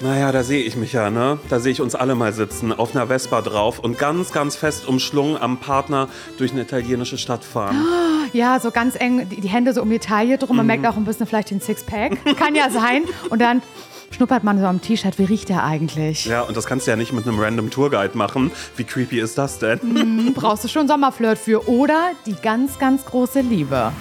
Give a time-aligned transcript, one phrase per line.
[0.00, 1.38] Naja, da sehe ich mich ja, ne?
[1.48, 4.86] Da sehe ich uns alle mal sitzen, auf einer Vespa drauf und ganz, ganz fest
[4.86, 7.76] umschlungen am Partner durch eine italienische Stadt fahren.
[8.32, 10.56] Ja, so ganz eng, die Hände so um die Taille drum.
[10.56, 12.18] Man merkt auch ein bisschen vielleicht den Sixpack.
[12.36, 13.04] Kann ja sein.
[13.30, 13.62] Und dann
[14.10, 15.16] schnuppert man so am T-Shirt.
[15.18, 16.26] Wie riecht der eigentlich?
[16.26, 18.50] Ja, und das kannst du ja nicht mit einem random Tourguide machen.
[18.76, 19.78] Wie creepy ist das denn?
[19.80, 21.68] Hm, Brauchst du schon Sommerflirt für.
[21.68, 23.92] Oder die ganz, ganz große Liebe.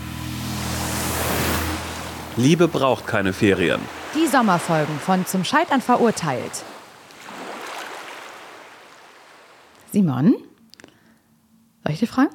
[2.35, 3.79] Liebe braucht keine Ferien.
[4.15, 6.63] Die Sommerfolgen von Zum Scheitern verurteilt.
[9.91, 10.35] Simon?
[11.83, 12.29] Soll ich dir fragen?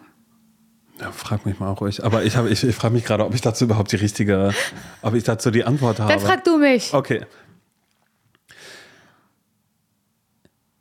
[0.98, 2.04] Ja, frag mich mal ruhig.
[2.04, 4.54] Aber ich, hab- ich, ich frage mich gerade, ob ich dazu überhaupt die richtige,
[5.02, 6.12] ob ich dazu die Antwort habe.
[6.12, 6.92] Dann frag du mich.
[6.92, 7.24] Okay.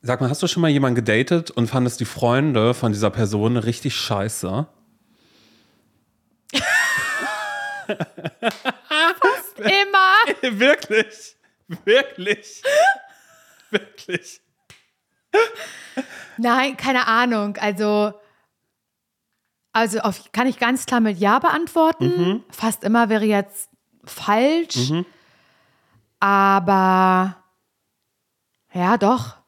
[0.01, 3.57] Sag mal, hast du schon mal jemanden gedatet und fandest die Freunde von dieser Person
[3.57, 4.67] richtig scheiße?
[9.59, 10.15] Immer.
[10.59, 11.35] Wirklich?
[11.85, 12.63] Wirklich?
[13.69, 14.41] Wirklich?
[16.37, 17.57] Nein, keine Ahnung.
[17.57, 18.13] Also,
[19.71, 22.09] also auf, kann ich ganz klar mit Ja beantworten.
[22.49, 23.69] Fast immer wäre jetzt
[24.05, 24.91] falsch.
[26.19, 27.35] Aber
[28.73, 29.38] ja, doch.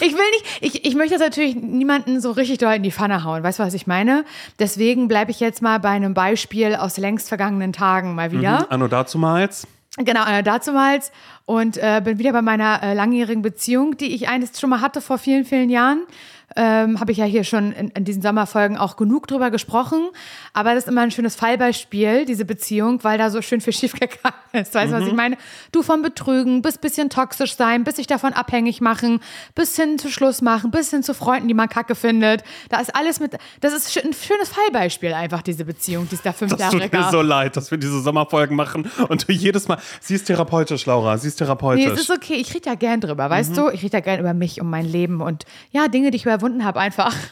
[0.00, 3.24] Ich will nicht, ich, ich möchte jetzt natürlich niemanden so richtig doll in die Pfanne
[3.24, 3.42] hauen.
[3.42, 4.24] Weißt du, was ich meine?
[4.58, 8.70] Deswegen bleibe ich jetzt mal bei einem Beispiel aus längst vergangenen Tagen mal wieder.
[8.70, 9.66] Anno dazumals?
[9.98, 11.12] Genau, äh, dazumals.
[11.44, 15.00] Und äh, bin wieder bei meiner äh, langjährigen Beziehung, die ich einst schon mal hatte
[15.00, 16.02] vor vielen, vielen Jahren.
[16.56, 20.08] Ähm, Habe ich ja hier schon in, in diesen Sommerfolgen auch genug drüber gesprochen.
[20.52, 24.34] Aber das ist immer ein schönes Fallbeispiel, diese Beziehung, weil da so schön viel schiefgegangen
[24.52, 24.74] ist.
[24.74, 25.36] Weißt du, was ich meine?
[25.72, 29.20] Du vom Betrügen bis bisschen toxisch sein, bis sich davon abhängig machen,
[29.54, 32.42] bis hin zu Schluss machen, bis hin zu Freunden, die man kacke findet.
[32.68, 33.36] Da ist alles mit.
[33.60, 36.82] Das ist ein schönes Fallbeispiel einfach, diese Beziehung, die es da fünf Das Jahre tut
[36.82, 37.10] mir gab.
[37.10, 39.78] so leid, dass wir diese Sommerfolgen machen und du jedes Mal.
[40.00, 41.16] Sie ist therapeutisch, Laura.
[41.18, 41.84] Sie ist therapeutisch.
[41.86, 42.34] Nee, es ist okay.
[42.34, 43.68] Ich rede ja gern drüber, weißt du?
[43.70, 46.64] Ich rede ja gern über mich und mein Leben und ja, Dinge, die ich überwunden
[46.64, 47.14] habe, einfach.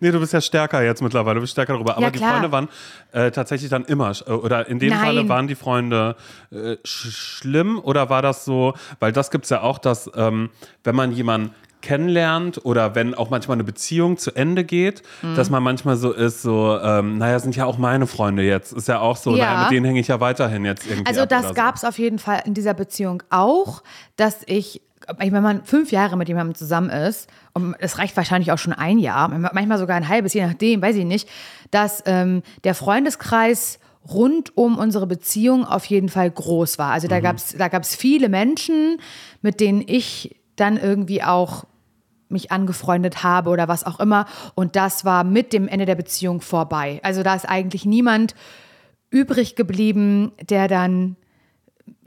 [0.00, 1.96] Nee, du bist ja stärker jetzt mittlerweile, du bist stärker darüber.
[1.96, 2.18] Aber Ja, die.
[2.18, 2.68] Freunde waren
[3.12, 5.00] äh, tatsächlich dann immer, äh, oder in dem Nein.
[5.04, 6.14] Falle waren die Freunde
[6.52, 10.50] äh, sch schlimm oder war das so, weil das gibt es ja auch, dass ähm,
[10.84, 11.50] wenn man jemanden
[11.82, 15.34] kennenlernt oder wenn auch manchmal eine Beziehung zu Ende geht, Mhm.
[15.34, 18.72] dass man manchmal so ist, so, ähm, naja, sind ja auch meine Freunde jetzt.
[18.72, 19.44] Ist ja auch so, Ja.
[19.46, 21.06] naja, mit denen hänge ich ja weiterhin jetzt irgendwie.
[21.06, 21.54] Also das so.
[21.54, 23.82] gab es auf jeden Fall in dieser Beziehung auch,
[24.16, 24.82] dass ich,
[25.18, 28.98] wenn man fünf Jahre mit jemandem zusammen ist, und es reicht wahrscheinlich auch schon ein
[28.98, 31.28] Jahr, manchmal sogar ein halbes, je nachdem, weiß ich nicht,
[31.70, 33.78] dass ähm, der Freundeskreis
[34.08, 36.92] rund um unsere Beziehung auf jeden Fall groß war.
[36.92, 38.98] Also da gab's da gab's viele Menschen,
[39.40, 41.64] mit denen ich dann irgendwie auch
[42.28, 44.26] mich angefreundet habe oder was auch immer.
[44.54, 47.00] Und das war mit dem Ende der Beziehung vorbei.
[47.02, 48.34] Also da ist eigentlich niemand
[49.10, 51.16] übrig geblieben, der dann.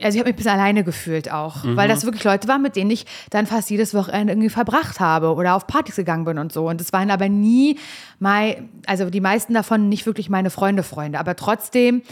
[0.01, 2.75] Also ich habe mich ein bisschen alleine gefühlt auch, weil das wirklich Leute waren, mit
[2.75, 6.51] denen ich dann fast jedes Wochenende irgendwie verbracht habe oder auf Partys gegangen bin und
[6.53, 6.67] so.
[6.69, 7.79] Und es waren aber nie
[8.19, 11.19] mal, also die meisten davon nicht wirklich meine Freunde, Freunde.
[11.19, 12.03] Aber trotzdem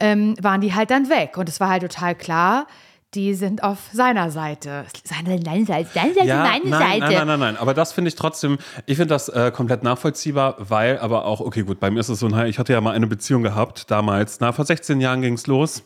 [0.00, 1.36] ähm, waren die halt dann weg.
[1.38, 2.66] Und es war halt total klar,
[3.14, 4.84] die sind auf seiner Seite.
[5.04, 7.00] Seine, seine Seite, seine Seite, Ja, meine nein, Seite.
[7.00, 7.56] nein, nein, nein, nein.
[7.56, 11.62] Aber das finde ich trotzdem, ich finde das äh, komplett nachvollziehbar, weil aber auch, okay,
[11.62, 14.40] gut, bei mir ist es so, ich hatte ja mal eine Beziehung gehabt damals.
[14.40, 15.82] Na, vor 16 Jahren ging es los.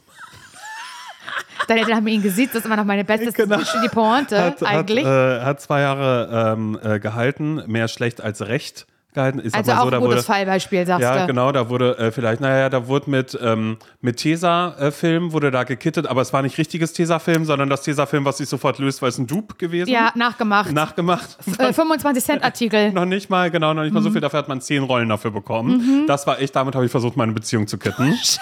[1.67, 3.59] Deine Eltern haben ihn gesehen, das ist immer noch meine beste Genau.
[3.83, 5.05] die Pointe Hat, hat, eigentlich.
[5.05, 9.41] äh, hat zwei Jahre ähm, äh, gehalten, mehr schlecht als recht gehalten.
[9.45, 11.27] Ich also auch so, da ein gutes wurde, Fallbeispiel, sagst Ja, du.
[11.27, 16.07] genau, da wurde äh, vielleicht, naja, da wurde mit, ähm, mit Tesa-Film, wurde da gekittet,
[16.07, 19.19] aber es war nicht richtiges Tesa-Film, sondern das Tesa-Film, was sich sofort löst, weil es
[19.19, 19.89] ein Dupe gewesen.
[19.91, 20.73] Ja, nachgemacht.
[20.73, 21.37] Nachgemacht.
[21.59, 22.93] äh, 25 Cent Artikel.
[22.93, 24.15] Noch nicht mal, genau, noch nicht mal so Mhm.
[24.15, 24.21] viel.
[24.21, 26.05] Dafür hat man zehn Rollen dafür bekommen.
[26.07, 28.13] Das war ich, damit habe ich versucht, meine Beziehung zu kitten.
[28.23, 28.39] Scheiße.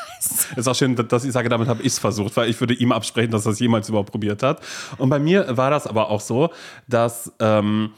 [0.57, 2.93] Ist auch schön, dass ich sage, damit habe ich es versucht, weil ich würde ihm
[2.93, 4.61] absprechen, dass er es jemals überhaupt probiert hat.
[4.99, 6.51] Und bei mir war das aber auch so,
[6.89, 7.91] dass ähm,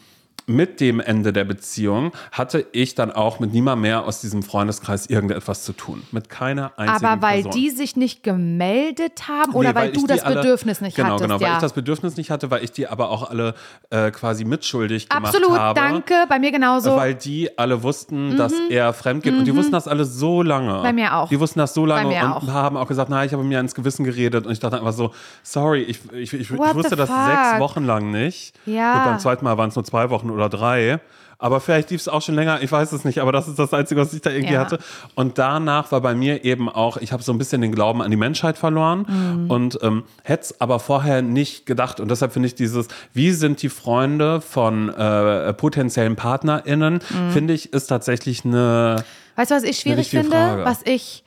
[0.46, 5.06] mit dem Ende der Beziehung hatte ich dann auch mit niemand mehr aus diesem Freundeskreis
[5.06, 6.02] irgendetwas zu tun.
[6.12, 7.52] Mit keiner einzigen Aber weil Person.
[7.52, 11.10] die sich nicht gemeldet haben oder Nee, weil, ich du das alle- Bedürfnis nicht genau,
[11.10, 11.22] hattest.
[11.24, 11.54] Genau, weil ja.
[11.54, 13.54] ich das Bedürfnis nicht hatte, weil ich die aber auch alle
[13.90, 15.80] äh, quasi mitschuldig gemacht Absolut, habe.
[15.80, 16.14] danke.
[16.28, 16.96] Bei mir genauso.
[16.96, 19.34] Weil die alle wussten, dass er fremd geht.
[19.34, 20.78] Und die wussten das alle so lange.
[20.78, 20.82] Mhm.
[20.82, 21.28] Bei mir auch.
[21.28, 22.46] Die wussten das so lange und auch.
[22.48, 24.46] haben auch gesagt, na, ich habe mir ins Gewissen geredet.
[24.46, 25.12] Und ich dachte einfach so,
[25.42, 27.18] sorry, ich, ich, ich, ich wusste das fuck?
[27.26, 28.54] sechs Wochen lang nicht.
[28.66, 28.94] Ja.
[28.94, 31.00] Gut, beim zweiten Mal waren es nur zwei Wochen oder drei.
[31.36, 33.74] Aber vielleicht lief es auch schon länger, ich weiß es nicht, aber das ist das
[33.74, 34.60] Einzige, was ich da irgendwie Ja.
[34.60, 34.78] hatte.
[35.14, 38.10] Und danach war bei mir eben auch, ich habe so ein bisschen den Glauben an
[38.10, 39.50] die Menschheit verloren Mhm.
[39.50, 41.98] und ähm, hätte es aber vorher nicht gedacht.
[42.00, 47.30] Und deshalb finde ich dieses, wie sind die Freunde von äh, potenziellen PartnerInnen, Mhm.
[47.32, 49.04] finde ich, ist tatsächlich eine.
[49.36, 50.30] Weißt du, was ich schwierig finde?
[50.30, 50.64] Frage.
[50.64, 51.24] Was ich,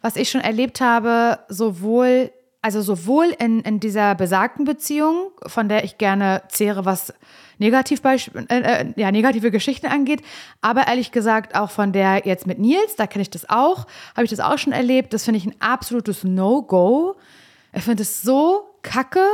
[0.00, 2.30] was ich schon erlebt habe, sowohl
[2.62, 7.12] also sowohl in, in dieser besagten Beziehung, von der ich gerne zehre, was
[7.58, 10.22] Negativbeispiel, äh, äh, ja, negative Geschichten angeht,
[10.60, 14.24] aber ehrlich gesagt auch von der jetzt mit Nils, da kenne ich das auch, habe
[14.24, 15.12] ich das auch schon erlebt.
[15.12, 17.16] Das finde ich ein absolutes No-Go.
[17.72, 19.26] Ich finde es so kacke,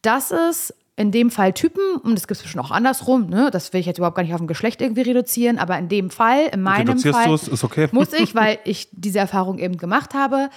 [0.00, 3.50] dass es in dem Fall Typen, und das gibt es bestimmt auch andersrum, ne?
[3.50, 6.10] das will ich jetzt überhaupt gar nicht auf ein Geschlecht irgendwie reduzieren, aber in dem
[6.10, 7.88] Fall, in meinem Fall, okay.
[7.92, 10.50] muss ich, weil ich diese Erfahrung eben gemacht habe,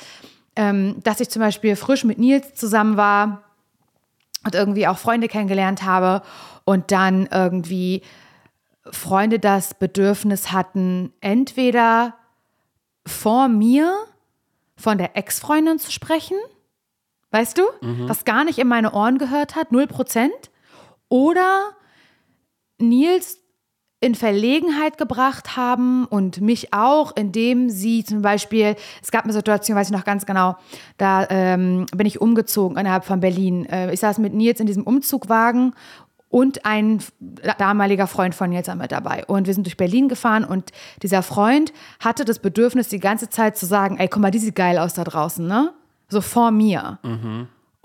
[0.56, 3.44] ähm, dass ich zum Beispiel frisch mit Nils zusammen war
[4.44, 6.22] und irgendwie auch Freunde kennengelernt habe
[6.64, 8.02] und dann irgendwie
[8.92, 12.16] Freunde das Bedürfnis hatten, entweder
[13.08, 13.94] vor mir
[14.76, 16.38] von der Ex-Freundin zu sprechen,
[17.32, 17.64] weißt du,
[18.08, 20.52] was gar nicht in meine Ohren gehört hat, 0 Prozent,
[21.10, 21.72] oder
[22.78, 23.40] Nils
[24.02, 29.78] in Verlegenheit gebracht haben und mich auch, indem sie zum Beispiel, es gab eine Situation,
[29.78, 30.58] weiß ich noch ganz genau,
[30.98, 33.66] da ähm, bin ich umgezogen innerhalb von Berlin.
[33.66, 35.74] Äh, ich saß mit Nils in diesem Umzugwagen
[36.30, 37.00] und ein
[37.58, 39.24] damaliger Freund von Nils war mit dabei.
[39.26, 40.72] Und wir sind durch Berlin gefahren und
[41.02, 44.56] dieser Freund hatte das Bedürfnis, die ganze Zeit zu sagen, ey, guck mal, die sieht
[44.56, 45.74] geil aus da draußen, ne?
[46.10, 47.00] So vor mir.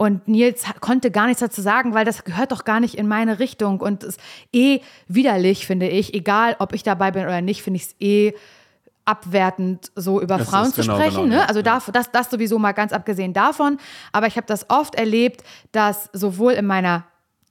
[0.01, 3.39] Und Nils konnte gar nichts dazu sagen, weil das gehört doch gar nicht in meine
[3.39, 4.19] Richtung und ist
[4.51, 6.15] eh widerlich, finde ich.
[6.15, 8.33] Egal, ob ich dabei bin oder nicht, finde ich es eh
[9.05, 11.25] abwertend, so über Es Frauen zu genau, sprechen.
[11.25, 11.47] genau, ne?
[11.47, 11.83] Also ja.
[11.93, 13.77] das, das sowieso mal ganz abgesehen davon.
[14.11, 17.05] Aber ich habe das oft erlebt, dass sowohl in meiner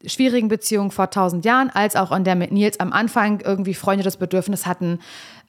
[0.06, 4.04] schwierigen Beziehung vor tausend Jahren als auch in der mit Nils am Anfang irgendwie Freunde
[4.04, 5.00] das Bedürfnis hatten,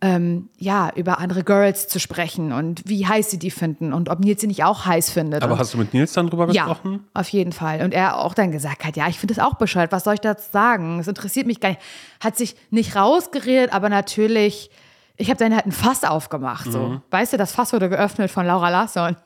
[0.01, 4.21] ähm, ja, über andere Girls zu sprechen und wie heiß sie die finden und ob
[4.21, 5.43] Nils sie nicht auch heiß findet.
[5.43, 6.93] Aber und hast du mit Nils dann drüber gesprochen?
[6.93, 7.83] ja, auf jeden Fall.
[7.83, 9.93] Und er auch dann gesagt hat, ja, ich finde das auch bescheuert.
[9.93, 10.99] Was soll ich dazu sagen?
[10.99, 11.81] Es interessiert mich gar nicht.
[12.19, 14.71] Hat sich nicht rausgeredet, aber natürlich,
[15.17, 16.73] ich habe dann halt ein Fass aufgemacht.
[16.73, 16.79] So.
[16.79, 17.03] Mhm.
[17.11, 19.17] Weißt du, das Fass wurde geöffnet von Laura Larsson.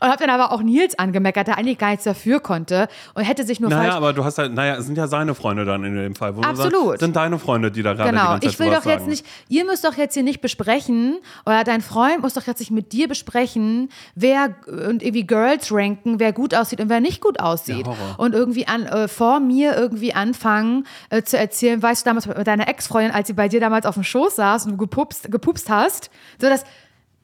[0.00, 3.44] Und habe dann aber auch Nils angemeckert, der eigentlich gar nichts dafür konnte und hätte
[3.44, 5.84] sich nur Naja, falsch aber du hast halt, naja, es sind ja seine Freunde dann
[5.84, 6.36] in dem Fall.
[6.36, 6.86] Wo Absolut.
[6.86, 9.10] Sagst, sind deine Freunde, die da gerade Genau, ich will doch jetzt sagen.
[9.10, 12.70] nicht, ihr müsst doch jetzt hier nicht besprechen, oder dein Freund muss doch jetzt nicht
[12.70, 17.40] mit dir besprechen, wer und irgendwie Girls ranken, wer gut aussieht und wer nicht gut
[17.40, 17.86] aussieht.
[17.86, 22.26] Ja, und irgendwie an, äh, vor mir irgendwie anfangen äh, zu erzählen, weißt du, damals
[22.26, 25.30] mit deiner Ex-Freundin, als sie bei dir damals auf dem Schoß saß und du gepupst,
[25.30, 26.64] gepupst hast, so dass.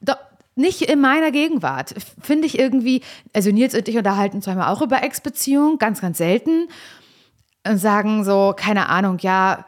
[0.03, 0.15] Doch,
[0.55, 1.95] nicht in meiner Gegenwart.
[2.21, 3.01] Finde ich irgendwie,
[3.33, 6.67] also Nils und ich unterhalten uns zweimal auch über Ex-Beziehungen, ganz, ganz selten
[7.67, 9.65] und sagen so, keine Ahnung, ja,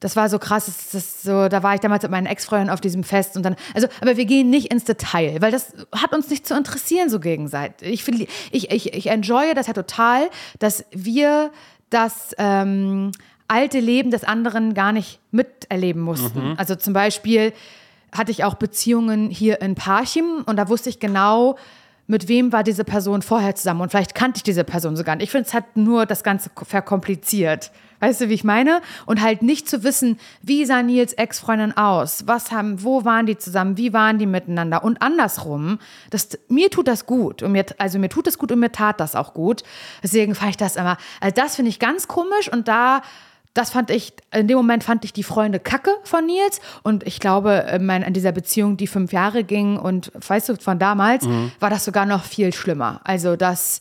[0.00, 2.80] das war so krass, das, das so, da war ich damals mit meinen Ex-Freunden auf
[2.80, 6.28] diesem Fest und dann, also, aber wir gehen nicht ins Detail, weil das hat uns
[6.28, 7.88] nicht zu interessieren so gegenseitig.
[7.88, 10.28] Ich finde, ich, ich, ich enjoye das ja total,
[10.58, 11.52] dass wir
[11.88, 13.12] das ähm,
[13.46, 16.54] alte Leben des anderen gar nicht miterleben mussten.
[16.56, 17.52] Also zum Beispiel
[18.12, 21.56] hatte ich auch Beziehungen hier in Parchim und da wusste ich genau,
[22.06, 25.24] mit wem war diese Person vorher zusammen und vielleicht kannte ich diese Person sogar nicht.
[25.24, 27.70] Ich finde, es hat nur das Ganze verkompliziert.
[28.00, 28.82] Weißt du, wie ich meine?
[29.06, 32.26] Und halt nicht zu wissen, wie sah Nils Ex-Freundin aus?
[32.26, 33.76] Was haben, wo waren die zusammen?
[33.76, 34.82] Wie waren die miteinander?
[34.82, 35.78] Und andersrum,
[36.10, 37.44] das, mir tut das gut.
[37.44, 39.62] Und mir, also mir tut es gut und mir tat das auch gut.
[40.02, 43.02] Deswegen fand ich das immer, also das finde ich ganz komisch und da
[43.54, 46.60] das fand ich, in dem Moment fand ich die Freunde kacke von Nils.
[46.82, 50.56] Und ich glaube, in, mein, in dieser Beziehung, die fünf Jahre ging und weißt du,
[50.56, 51.26] von damals,
[51.60, 53.00] war das sogar noch viel schlimmer.
[53.04, 53.80] Also, dass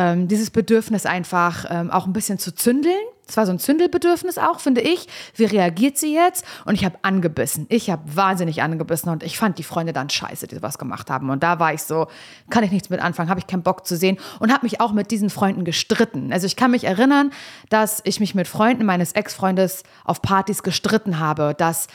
[0.00, 2.96] ähm, dieses Bedürfnis einfach ähm, auch ein bisschen zu zündeln.
[3.28, 5.06] Es war so ein Zündelbedürfnis auch, finde ich.
[5.36, 6.44] Wie reagiert sie jetzt?
[6.64, 7.66] Und ich habe angebissen.
[7.68, 11.28] Ich habe wahnsinnig angebissen und ich fand die Freunde dann scheiße, die sowas gemacht haben.
[11.28, 12.08] Und da war ich so,
[12.48, 14.92] kann ich nichts mit anfangen, habe ich keinen Bock zu sehen und habe mich auch
[14.92, 16.32] mit diesen Freunden gestritten.
[16.32, 17.30] Also ich kann mich erinnern,
[17.68, 21.88] dass ich mich mit Freunden meines Ex-Freundes auf Partys gestritten habe, dass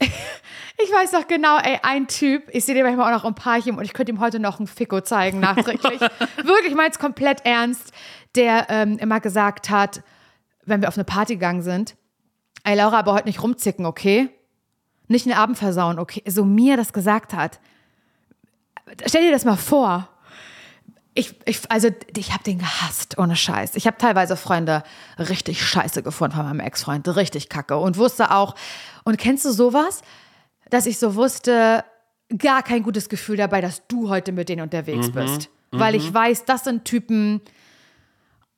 [0.00, 3.78] ich weiß noch genau, ey, ein Typ, ich sehe den manchmal auch noch im Parchim
[3.78, 6.00] und ich könnte ihm heute noch einen Ficko zeigen, nachträglich.
[6.36, 7.92] Wirklich, ich meine es komplett ernst,
[8.34, 10.02] der ähm, immer gesagt hat,
[10.64, 11.96] wenn wir auf eine Party gegangen sind,
[12.64, 14.30] ey, Laura, aber heute nicht rumzicken, okay?
[15.08, 16.22] Nicht den Abend versauen, okay?
[16.26, 17.58] So mir das gesagt hat.
[19.06, 20.08] Stell dir das mal vor.
[21.18, 23.74] Ich, ich, also ich habe den gehasst, ohne Scheiß.
[23.74, 24.84] Ich habe teilweise Freunde
[25.18, 27.76] richtig scheiße gefunden von meinem Ex-Freund, richtig kacke.
[27.76, 28.54] Und wusste auch,
[29.02, 30.02] und kennst du sowas,
[30.70, 31.84] dass ich so wusste,
[32.38, 35.50] gar kein gutes Gefühl dabei, dass du heute mit denen unterwegs bist.
[35.72, 37.40] Weil ich weiß, das sind Typen,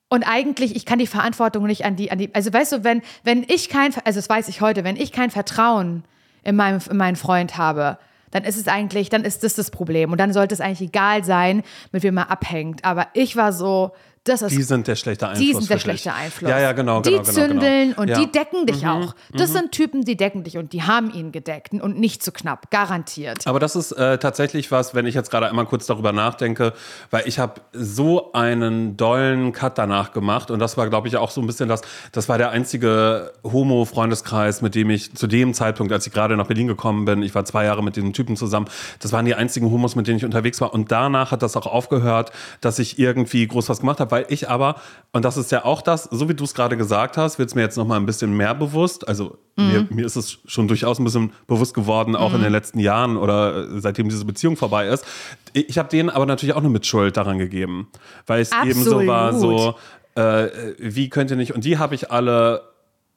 [0.09, 3.01] und eigentlich, ich kann die Verantwortung nicht an die, an die, also weißt du, wenn,
[3.23, 6.03] wenn ich kein, also das weiß ich heute, wenn ich kein Vertrauen
[6.43, 7.97] in meinem, in meinen Freund habe,
[8.31, 10.11] dann ist es eigentlich, dann ist das das Problem.
[10.11, 12.83] Und dann sollte es eigentlich egal sein, mit wem er abhängt.
[12.83, 13.91] Aber ich war so,
[14.23, 15.47] das ist Die sind der schlechte Einfluss.
[15.47, 16.47] die sind der schlechte Einfluss.
[16.47, 18.01] Ja, ja, genau, Die genau, genau, zündeln genau.
[18.01, 18.19] und ja.
[18.19, 19.15] die decken dich auch.
[19.33, 22.69] Das sind Typen, die decken dich und die haben ihn gedeckt und nicht zu knapp,
[22.69, 23.47] garantiert.
[23.47, 26.73] Aber das ist äh, tatsächlich was, wenn ich jetzt gerade einmal kurz darüber nachdenke,
[27.09, 31.31] weil ich habe so einen dollen Cut danach gemacht und das war, glaube ich, auch
[31.31, 35.91] so ein bisschen das, das war der einzige Homo-Freundeskreis, mit dem ich zu dem Zeitpunkt,
[35.91, 38.67] als ich gerade nach Berlin gekommen bin, ich war zwei Jahre mit diesem Typen zusammen,
[38.99, 41.65] das waren die einzigen Homos, mit denen ich unterwegs war und danach hat das auch
[41.65, 44.75] aufgehört, dass ich irgendwie groß was gemacht habe, weil ich aber,
[45.13, 47.55] und das ist ja auch das, so wie du es gerade gesagt hast, wird es
[47.55, 50.99] mir jetzt noch mal ein bisschen mehr bewusst, also mir, mir ist es schon durchaus
[50.99, 54.87] ein bisschen bewusst geworden, auch in den letzten Jahren oder äh, seitdem diese Beziehung vorbei
[54.87, 55.05] ist.
[55.53, 57.87] Ich habe denen aber natürlich auch eine Mitschuld daran gegeben,
[58.25, 59.75] weil es eben so war, so
[60.15, 62.70] äh, wie könnt ihr nicht, und die habe ich alle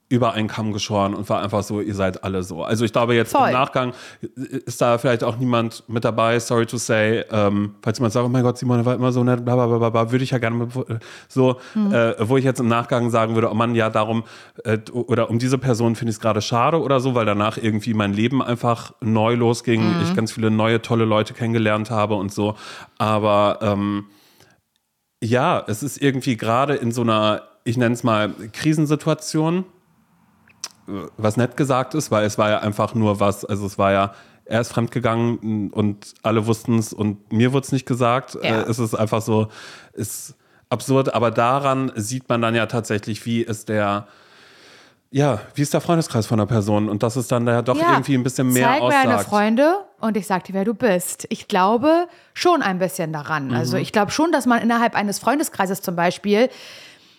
[0.09, 2.63] über einen Kamm geschoren und war einfach so, ihr seid alle so.
[2.63, 3.49] Also ich glaube jetzt Voll.
[3.49, 3.93] im Nachgang
[4.37, 8.29] ist da vielleicht auch niemand mit dabei, sorry to say, ähm, falls jemand sagt, oh
[8.29, 10.69] mein Gott, Simone war immer so nett, bla bla bla, bla, würde ich ja gerne
[11.29, 14.25] so, äh, wo ich jetzt im Nachgang sagen würde, oh Mann, ja, darum,
[14.65, 17.95] äh, oder um diese Person finde ich es gerade schade oder so, weil danach irgendwie
[17.95, 22.57] mein Leben einfach neu losging, ich ganz viele neue, tolle Leute kennengelernt habe und so.
[22.99, 24.07] Aber ähm,
[25.23, 29.65] ja, es ist irgendwie gerade in so einer, ich nenne es mal, Krisensituation,
[31.17, 34.15] was nett gesagt ist, weil es war ja einfach nur was, also es war ja,
[34.45, 38.35] er ist fremdgegangen und alle wussten es und mir wurde es nicht gesagt.
[38.43, 38.61] Ja.
[38.61, 39.49] Äh, Es ist einfach so,
[39.95, 40.35] ist
[40.69, 44.07] absurd, aber daran sieht man dann ja tatsächlich, wie ist der,
[45.11, 47.77] ja, wie ist der Freundeskreis von der Person und das ist dann da ja doch
[47.77, 49.31] Ja, irgendwie ein bisschen mehr Zeig mir deine aussagt.
[49.31, 51.27] Freunde und ich sag dir, wer du bist.
[51.31, 53.47] Ich glaube schon ein bisschen daran.
[53.49, 53.55] Mhm.
[53.55, 56.51] Also ich glaube schon, dass man innerhalb eines Freundeskreises zum Beispiel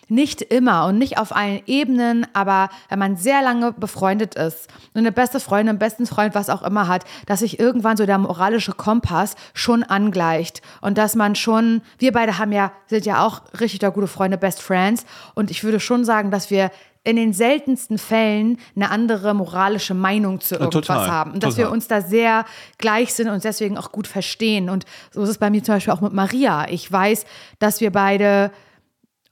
[0.08, 5.00] nicht immer und nicht auf allen Ebenen, aber wenn man sehr lange befreundet ist und
[5.00, 8.18] eine beste Freundin, einen besten Freund, was auch immer hat, dass sich irgendwann so der
[8.18, 13.42] moralische Kompass schon angleicht und dass man schon, wir beide haben ja, sind ja auch
[13.60, 16.70] richtig da gute Freunde, Best Friends und ich würde schon sagen, dass wir
[17.02, 21.64] in den seltensten Fällen eine andere moralische Meinung zu irgendwas total, haben und dass wir
[21.64, 21.74] total.
[21.74, 22.44] uns da sehr
[22.78, 25.76] gleich sind und uns deswegen auch gut verstehen und so ist es bei mir zum
[25.76, 26.66] Beispiel auch mit Maria.
[26.68, 27.24] Ich weiß,
[27.60, 28.50] dass wir beide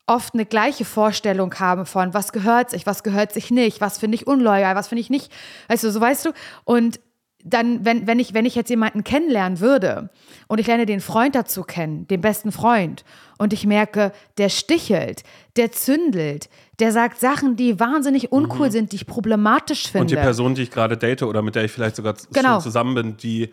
[0.06, 4.16] oft eine gleiche Vorstellung haben von, was gehört sich, was gehört sich nicht, was finde
[4.16, 5.32] ich unloyal, was finde ich nicht,
[5.68, 6.30] weißt du, so weißt du.
[6.64, 7.00] Und
[7.46, 10.08] dann, wenn, wenn, ich, wenn ich jetzt jemanden kennenlernen würde
[10.48, 13.04] und ich lerne den Freund dazu kennen, den besten Freund,
[13.36, 15.24] und ich merke, der stichelt,
[15.56, 20.00] der zündelt, der sagt Sachen, die wahnsinnig uncool sind, die ich problematisch finde.
[20.00, 22.60] Und die Person, die ich gerade date oder mit der ich vielleicht sogar Genau.
[22.60, 23.50] zusammen bin, die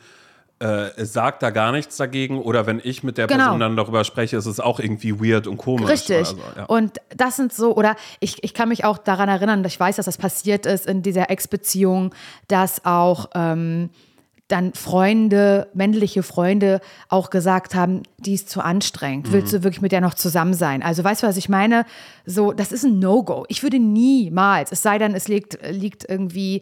[0.62, 2.42] äh, sagt da gar nichts dagegen.
[2.42, 3.46] Oder wenn ich mit der Genau.
[3.46, 5.90] Person dann darüber spreche, ist es auch irgendwie weird und komisch.
[5.90, 6.28] Richtig.
[6.28, 6.66] So, ja.
[6.66, 9.96] Und das sind so, oder ich, ich kann mich auch daran erinnern, dass ich weiß,
[9.96, 12.14] dass das passiert ist in dieser Ex-Beziehung,
[12.48, 13.90] dass auch ähm,
[14.48, 19.32] dann Freunde, männliche Freunde auch gesagt haben, die ist zu anstrengend.
[19.32, 20.84] Willst du wirklich mit der noch zusammen sein?
[20.84, 21.86] Also weißt du, was ich meine?
[22.26, 23.46] So, das ist ein No-Go.
[23.48, 26.62] Ich würde niemals, es sei denn, es liegt, liegt irgendwie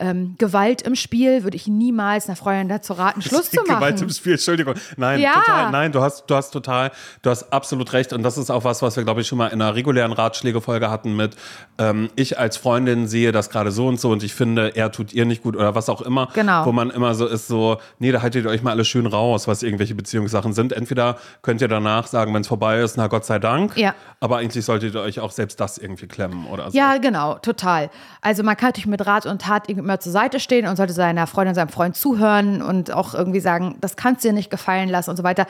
[0.00, 3.76] ähm, Gewalt im Spiel, würde ich niemals einer Freundin dazu raten, Schluss zu machen.
[3.76, 4.74] Gewalt im Spiel, Entschuldigung.
[4.96, 5.34] Nein, Ja.
[5.34, 6.90] total, nein, du hast, du hast total,
[7.22, 8.12] du hast absolut recht.
[8.12, 10.90] Und das ist auch was, was wir, glaube ich, schon mal in einer regulären Ratschlägefolge
[10.90, 11.36] hatten mit,
[11.78, 15.12] ähm, ich als Freundin sehe das gerade so und so und ich finde, er tut
[15.12, 16.28] ihr nicht gut oder was auch immer.
[16.34, 16.64] Genau.
[16.64, 19.48] Wo man immer so ist, so, nee, da haltet ihr euch mal alle schön raus,
[19.48, 20.72] was irgendwelche Beziehungssachen sind.
[20.72, 23.76] Entweder könnt ihr danach sagen, wenn es vorbei ist, na Gott sei Dank.
[23.76, 23.94] Ja.
[24.20, 26.76] Aber eigentlich solltet ihr euch auch selbst das irgendwie klemmen oder so.
[26.76, 27.90] Ja, genau, total.
[28.20, 31.26] Also man kann natürlich mit Rat und Tat immer zur Seite stehen und sollte seiner
[31.26, 35.08] Freundin, seinem Freund zuhören und auch irgendwie sagen, das kannst du dir nicht gefallen lassen
[35.08, 35.46] und so weiter,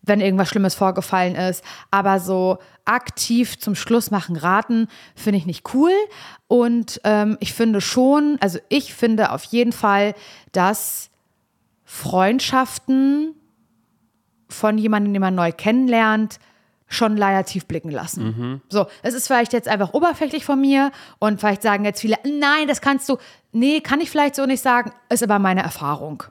[0.00, 1.62] wenn irgendwas Schlimmes vorgefallen ist.
[1.90, 5.92] Aber so aktiv zum Schluss machen, raten, finde ich nicht cool.
[6.48, 10.14] Und ähm, ich finde schon, also ich finde auf jeden Fall,
[10.52, 11.10] dass
[11.84, 13.34] Freundschaften
[14.48, 16.38] von jemandem, den man neu kennenlernt,
[16.94, 18.60] schon leider tief blicken lassen.
[18.68, 22.68] So, es ist vielleicht jetzt einfach oberflächlich von mir und vielleicht sagen jetzt viele, nein,
[22.68, 23.18] das kannst du.
[23.52, 26.22] Nee, kann ich vielleicht so nicht sagen, ist aber meine Erfahrung,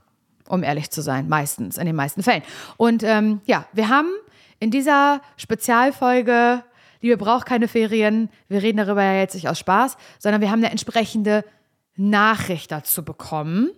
[0.48, 2.44] um ehrlich zu sein, meistens, in den meisten Fällen.
[2.78, 4.10] Und ähm, ja, wir haben
[4.60, 6.64] in dieser Spezialfolge,
[7.02, 10.60] Liebe braucht keine Ferien, wir reden darüber ja jetzt nicht aus Spaß, sondern wir haben
[10.60, 11.44] eine entsprechende
[11.96, 13.70] Nachricht dazu bekommen.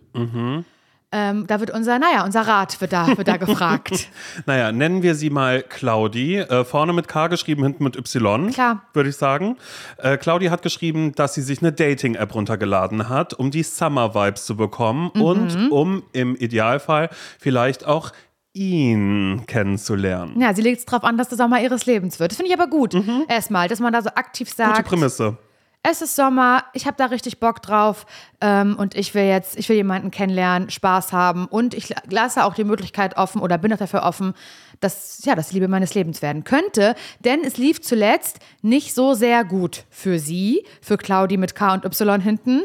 [1.12, 4.09] Ähm, da wird unser, naja, unser Rat wird da, wird da gefragt.
[4.45, 6.38] Naja, nennen wir sie mal Claudi.
[6.39, 8.51] Äh, vorne mit K geschrieben, hinten mit Y.
[8.51, 8.81] Klar.
[8.93, 9.57] Würde ich sagen.
[9.97, 14.55] Äh, Claudi hat geschrieben, dass sie sich eine Dating-App runtergeladen hat, um die Summer-Vibes zu
[14.57, 15.21] bekommen Mhm.
[15.21, 17.09] und um im Idealfall
[17.39, 18.12] vielleicht auch
[18.53, 20.39] ihn kennenzulernen.
[20.39, 22.31] Ja, sie legt es drauf an, dass das auch mal ihres Lebens wird.
[22.31, 22.95] Das finde ich aber gut.
[23.27, 24.63] Erstmal, dass man da so aktiv Mhm.
[24.63, 25.38] Gute sagt, Prämisse.
[25.87, 28.07] Es ist Sommer, ich habe da richtig Bock drauf
[28.41, 32.55] ähm, und ich will jetzt, ich will jemanden kennenlernen, Spaß haben und ich lasse auch
[32.55, 34.33] die Möglichkeit offen oder bin auch dafür offen,
[34.79, 39.45] dass ja das Liebe meines Lebens werden könnte, denn es lief zuletzt nicht so sehr
[39.45, 42.61] gut für sie, für Claudi mit K und Y hinten.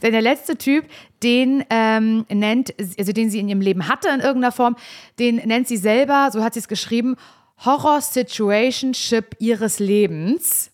[0.00, 0.86] Denn der letzte Typ,
[1.22, 4.76] den ähm, nennt, also den sie in ihrem Leben hatte in irgendeiner Form,
[5.18, 7.16] den nennt sie selber, so hat sie es geschrieben,
[7.64, 10.71] Horror-Situationship ihres Lebens.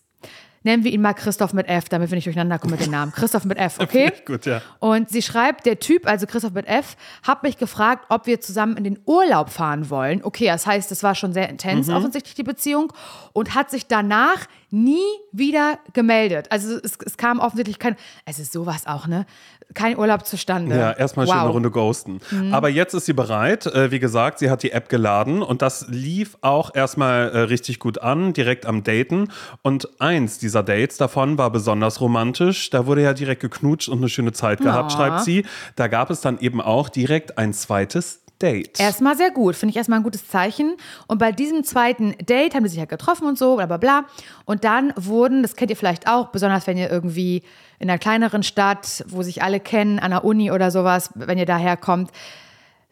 [0.69, 3.11] Nennen wir ihn mal Christoph mit F, damit wir nicht durcheinander kommen mit dem Namen.
[3.11, 4.11] Christoph mit F, okay?
[4.23, 4.61] Gut, ja.
[4.77, 8.77] Und sie schreibt, der Typ, also Christoph mit F, hat mich gefragt, ob wir zusammen
[8.77, 10.23] in den Urlaub fahren wollen.
[10.23, 11.95] Okay, das heißt, das war schon sehr intens, mhm.
[11.95, 12.93] offensichtlich die Beziehung.
[13.33, 16.47] Und hat sich danach nie wieder gemeldet.
[16.51, 17.95] Also es, es kam offensichtlich kein,
[18.25, 19.25] es ist sowas auch, ne?
[19.75, 20.75] Kein Urlaub zustande.
[20.75, 21.33] Ja, erstmal wow.
[21.33, 22.21] schön eine Runde ghosten.
[22.31, 22.53] Mhm.
[22.55, 23.67] Aber jetzt ist sie bereit.
[23.67, 27.77] Äh, wie gesagt, sie hat die App geladen und das lief auch erstmal äh, richtig
[27.77, 29.27] gut an, direkt am Daten.
[29.61, 32.71] Und eins dieser Dates davon war besonders romantisch.
[32.71, 34.97] Da wurde ja direkt geknutscht und eine schöne Zeit gehabt, oh.
[34.97, 35.45] schreibt sie.
[35.75, 38.79] Da gab es dann eben auch direkt ein zweites Date.
[38.79, 40.75] Erstmal sehr gut, finde ich erstmal ein gutes Zeichen.
[41.07, 44.05] Und bei diesem zweiten Date haben sie sich ja getroffen und so, bla bla bla.
[44.45, 47.43] Und dann wurden, das kennt ihr vielleicht auch, besonders wenn ihr irgendwie
[47.79, 51.45] in einer kleineren Stadt, wo sich alle kennen, an der Uni oder sowas, wenn ihr
[51.45, 52.11] daher kommt,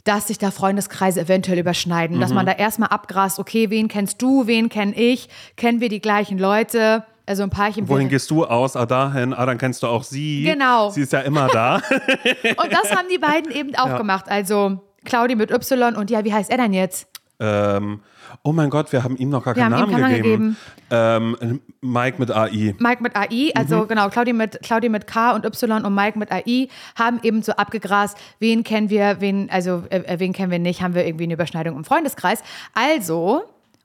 [0.04, 2.18] dass sich da Freundeskreise eventuell überschneiden.
[2.18, 2.22] Mhm.
[2.22, 6.01] Dass man da erstmal abgrast, okay, wen kennst du, wen kenne ich, kennen wir die
[6.01, 7.04] gleichen Leute.
[7.25, 7.89] Also ein Paarchen.
[7.89, 8.77] Wohin gehst du aus?
[8.77, 9.34] Ah, dahin.
[9.34, 10.44] Ah, dann kennst du auch sie.
[10.44, 10.92] Genau.
[10.92, 11.75] Sie ist ja immer da.
[11.82, 13.98] und das haben die beiden eben auch ja.
[13.98, 14.30] gemacht.
[14.30, 17.08] Also Claudi mit Y und ja, wie heißt er denn jetzt?
[17.39, 18.01] Ähm,
[18.44, 20.24] oh mein Gott, wir haben ihm noch gar keinen Namen, keinen gegeben.
[20.24, 20.58] gegeben.
[20.89, 22.75] Ähm, Mike mit AI.
[22.80, 23.88] Mike mit AI, also mhm.
[23.88, 27.51] genau, Claudi mit, Claudi mit K und Y und Mike mit AI haben eben so
[27.51, 31.25] abgegrast, wen kennen wir, wen, also äh, äh, wen kennen wir nicht, haben wir irgendwie
[31.25, 32.42] eine Überschneidung im Freundeskreis.
[32.74, 33.44] Also,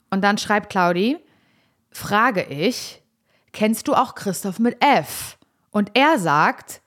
[0.09, 1.17] und dann schreibt Claudi,
[1.91, 3.03] frage ich,
[3.51, 5.37] kennst du auch Christoph mit F?
[5.69, 6.81] Und er sagt,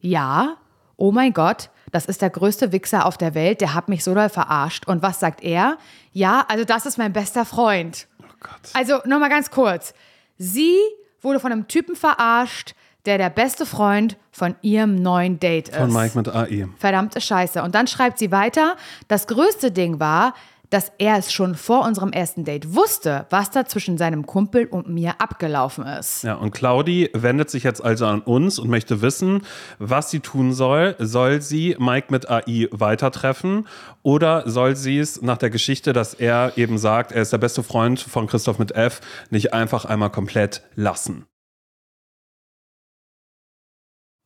[0.00, 0.56] ja,
[0.96, 4.14] oh mein Gott, das ist der größte Wichser auf der Welt, der hat mich so
[4.14, 4.86] doll verarscht.
[4.86, 5.78] Und was sagt er?
[6.12, 8.06] Ja, also das ist mein bester Freund.
[8.22, 8.70] Oh Gott.
[8.74, 9.94] Also nochmal ganz kurz.
[10.36, 10.76] Sie
[11.20, 12.74] wurde von einem Typen verarscht,
[13.06, 15.78] der der beste Freund von ihrem neuen Date ist.
[15.78, 16.68] Von Mike mit AI.
[16.78, 17.62] Verdammte Scheiße.
[17.62, 18.76] Und dann schreibt sie weiter,
[19.08, 20.34] das größte Ding war,
[20.70, 24.88] dass er es schon vor unserem ersten Date wusste, was da zwischen seinem Kumpel und
[24.88, 26.24] mir abgelaufen ist.
[26.24, 29.42] Ja, und Claudi wendet sich jetzt also an uns und möchte wissen,
[29.78, 30.94] was sie tun soll.
[30.98, 33.66] Soll sie Mike mit AI weitertreffen
[34.02, 37.62] oder soll sie es nach der Geschichte, dass er eben sagt, er ist der beste
[37.62, 41.26] Freund von Christoph mit F, nicht einfach einmal komplett lassen?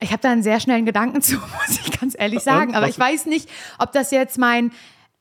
[0.01, 1.37] Ich habe da einen sehr schnellen Gedanken zu,
[1.69, 2.75] muss ich ganz ehrlich sagen.
[2.75, 4.73] Aber ich weiß nicht, ob das jetzt mein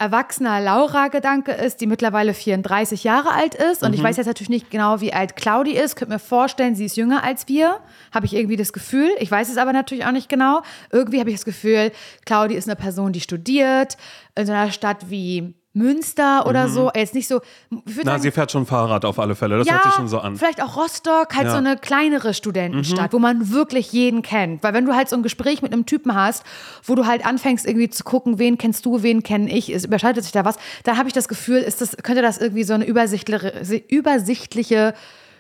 [0.02, 3.84] erwachsener Laura-Gedanke ist, die mittlerweile 34 Jahre alt ist.
[3.84, 3.96] Und mhm.
[3.96, 5.96] ich weiß jetzt natürlich nicht genau, wie alt Claudi ist.
[5.96, 7.80] Könnte mir vorstellen, sie ist jünger als wir.
[8.12, 9.12] Habe ich irgendwie das Gefühl.
[9.20, 10.64] Ich weiß es aber natürlich auch nicht genau.
[10.92, 11.92] Irgendwie habe ich das Gefühl,
[12.26, 13.96] Claudi ist eine Person, die studiert
[14.36, 16.74] in so einer Stadt wie Münster oder mhm.
[16.74, 16.92] so.
[16.94, 17.42] Jetzt nicht so.
[17.70, 19.58] Na, sagen, sie fährt schon Fahrrad auf alle Fälle.
[19.58, 20.36] Das ja, hört sich schon so an.
[20.36, 21.52] Vielleicht auch Rostock, halt ja.
[21.52, 23.16] so eine kleinere Studentenstadt, mhm.
[23.16, 24.64] wo man wirklich jeden kennt.
[24.64, 26.44] Weil wenn du halt so ein Gespräch mit einem Typen hast,
[26.84, 30.24] wo du halt anfängst irgendwie zu gucken, wen kennst du, wen kenne ich, es überschreitet
[30.24, 32.86] sich da was, dann habe ich das Gefühl, ist das, könnte das irgendwie so eine
[32.86, 34.94] übersichtliche, übersichtliche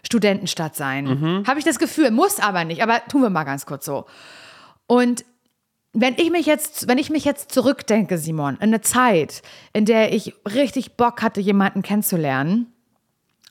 [0.03, 1.05] Studentenstadt sein.
[1.05, 1.43] Mhm.
[1.45, 2.83] Habe ich das Gefühl, muss aber nicht.
[2.83, 4.05] Aber tun wir mal ganz kurz so.
[4.87, 5.23] Und
[5.93, 9.41] wenn ich mich jetzt, wenn ich mich jetzt zurückdenke, Simon, in eine Zeit,
[9.73, 12.71] in der ich richtig Bock hatte, jemanden kennenzulernen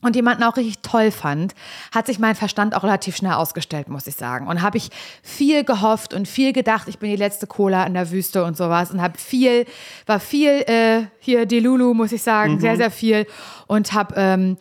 [0.00, 1.54] und jemanden auch richtig toll fand,
[1.92, 4.46] hat sich mein Verstand auch relativ schnell ausgestellt, muss ich sagen.
[4.46, 4.88] Und habe ich
[5.22, 8.90] viel gehofft und viel gedacht, ich bin die letzte Cola in der Wüste und sowas
[8.90, 9.66] und habe viel,
[10.06, 12.60] war viel äh, hier die Lulu, muss ich sagen, mhm.
[12.60, 13.26] sehr sehr viel
[13.66, 14.56] und habe ähm,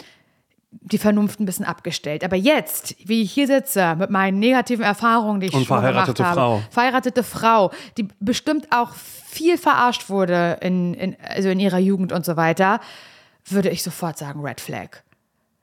[0.71, 2.23] die Vernunft ein bisschen abgestellt.
[2.23, 6.21] Aber jetzt, wie ich hier sitze, mit meinen negativen Erfahrungen, die ich Und schon verheiratete
[6.21, 6.53] gemacht Frau.
[6.58, 12.12] habe, verheiratete Frau, die bestimmt auch viel verarscht wurde in, in, also in ihrer Jugend
[12.12, 12.79] und so weiter,
[13.45, 15.01] würde ich sofort sagen, Red Flag.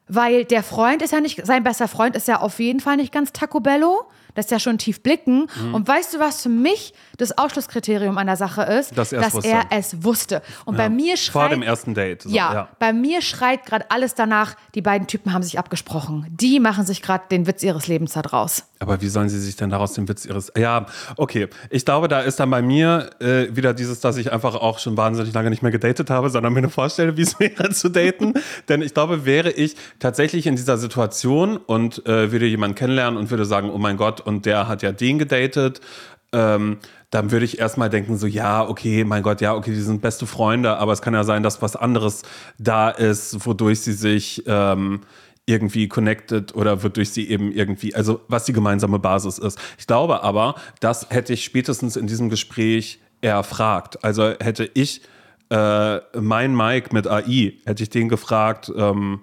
[0.09, 3.13] Weil der Freund ist ja nicht, sein bester Freund ist ja auf jeden Fall nicht
[3.13, 4.09] ganz Taco Bello.
[4.37, 5.49] Das ist ja schon tief blicken.
[5.61, 5.75] Mhm.
[5.75, 8.97] Und weißt du, was für mich das Ausschlusskriterium der Sache ist?
[8.97, 10.43] Dass, dass er es wusste.
[10.65, 10.85] Und ja.
[10.85, 11.33] bei mir schreit.
[11.33, 12.23] Vor dem ersten Date.
[12.23, 16.27] So, ja, ja, bei mir schreit gerade alles danach, die beiden Typen haben sich abgesprochen.
[16.31, 18.65] Die machen sich gerade den Witz ihres Lebens da draus.
[18.79, 20.53] Aber wie sollen sie sich denn daraus den Witz ihres.
[20.57, 21.49] Ja, okay.
[21.71, 24.97] Ich glaube, da ist dann bei mir äh, wieder dieses, dass ich einfach auch schon
[24.97, 28.35] wahnsinnig lange nicht mehr gedatet habe, sondern mir nur vorstelle, wie es wäre zu daten.
[28.69, 33.31] Denn ich glaube, wäre ich tatsächlich in dieser Situation und äh, würde jemanden kennenlernen und
[33.31, 35.81] würde sagen, oh mein Gott, und der hat ja den gedatet.
[36.33, 36.79] Ähm,
[37.11, 40.27] dann würde ich erstmal denken, so, ja, okay, mein Gott, ja, okay, die sind beste
[40.27, 42.23] Freunde, aber es kann ja sein, dass was anderes
[42.59, 45.03] da ist, wodurch sie sich ähm,
[45.47, 49.59] irgendwie connected oder wird durch sie eben irgendwie, also was die gemeinsame Basis ist.
[49.79, 54.05] Ich glaube aber, das hätte ich spätestens in diesem Gespräch erfragt.
[54.05, 55.03] Also hätte ich
[55.51, 59.21] äh, mein Mike mit AI, hätte ich den gefragt, ähm,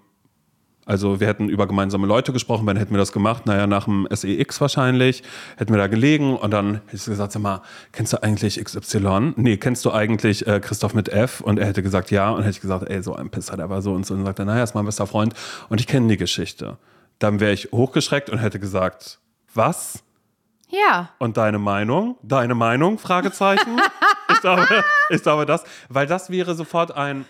[0.86, 3.46] also wir hätten über gemeinsame Leute gesprochen, wann hätten wir das gemacht?
[3.46, 5.24] Naja, nach dem SEX wahrscheinlich,
[5.58, 9.34] hätten wir da gelegen und dann hätte ich gesagt, sag mal, kennst du eigentlich XY?
[9.38, 11.42] Nee, kennst du eigentlich äh, Christoph mit F?
[11.42, 12.32] Und er hätte gesagt, ja.
[12.32, 14.14] Und hätte ich gesagt, ey, so ein Pisser, der war so und so.
[14.14, 15.34] Und sagt er, naja, ist mein bester Freund
[15.70, 16.78] und ich kenne die Geschichte.
[17.20, 19.20] Dann wäre ich hochgeschreckt und hätte gesagt,
[19.54, 20.04] was?
[20.70, 21.10] Ja.
[21.20, 22.18] Und deine Meinung?
[22.24, 22.98] Deine Meinung?
[22.98, 23.80] Fragezeichen.
[24.30, 24.68] ich, glaube,
[25.10, 27.26] ich glaube das, weil das wäre sofort ein,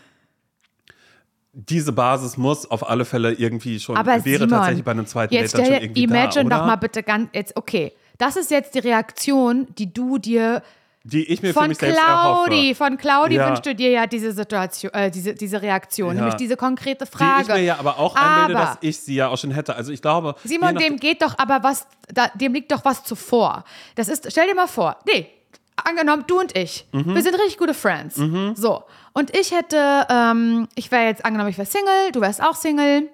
[1.54, 5.34] diese Basis muss auf alle Fälle irgendwie schon, Aber wäre Simon, tatsächlich bei einem zweiten
[5.34, 7.94] jetzt Date dann schon irgendwie imagine da, doch mal bitte ganz, jetzt, okay.
[8.18, 10.64] Das ist jetzt die Reaktion, die du dir
[11.04, 12.76] Die ich mir für von mich selbst Claudi, erhoffe.
[12.76, 13.48] von Claudi Ja.
[13.48, 16.22] wünschst du dir ja diese Situation, äh, diese, diese Reaktion, Ja.
[16.22, 17.42] nämlich diese konkrete Die Frage.
[17.44, 19.76] ich mir ja aber auch einbilde, Aber- dass ich sie ja auch schon hätte.
[19.76, 23.64] Also ich glaube, Simon, dem geht doch aber was, da, dem liegt doch was zuvor.
[23.96, 25.28] Das ist, stell dir mal vor, nee,
[25.76, 27.16] angenommen, du und ich, Mhm.
[27.16, 28.16] wir sind richtig gute Friends.
[28.56, 28.84] So.
[29.14, 33.10] Und ich hätte, ähm, ich wäre jetzt, angenommen, ich wäre Single, du wärst auch Single.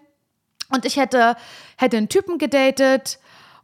[0.72, 1.36] Und ich hätte,
[1.78, 3.20] hätte einen Typen gedatet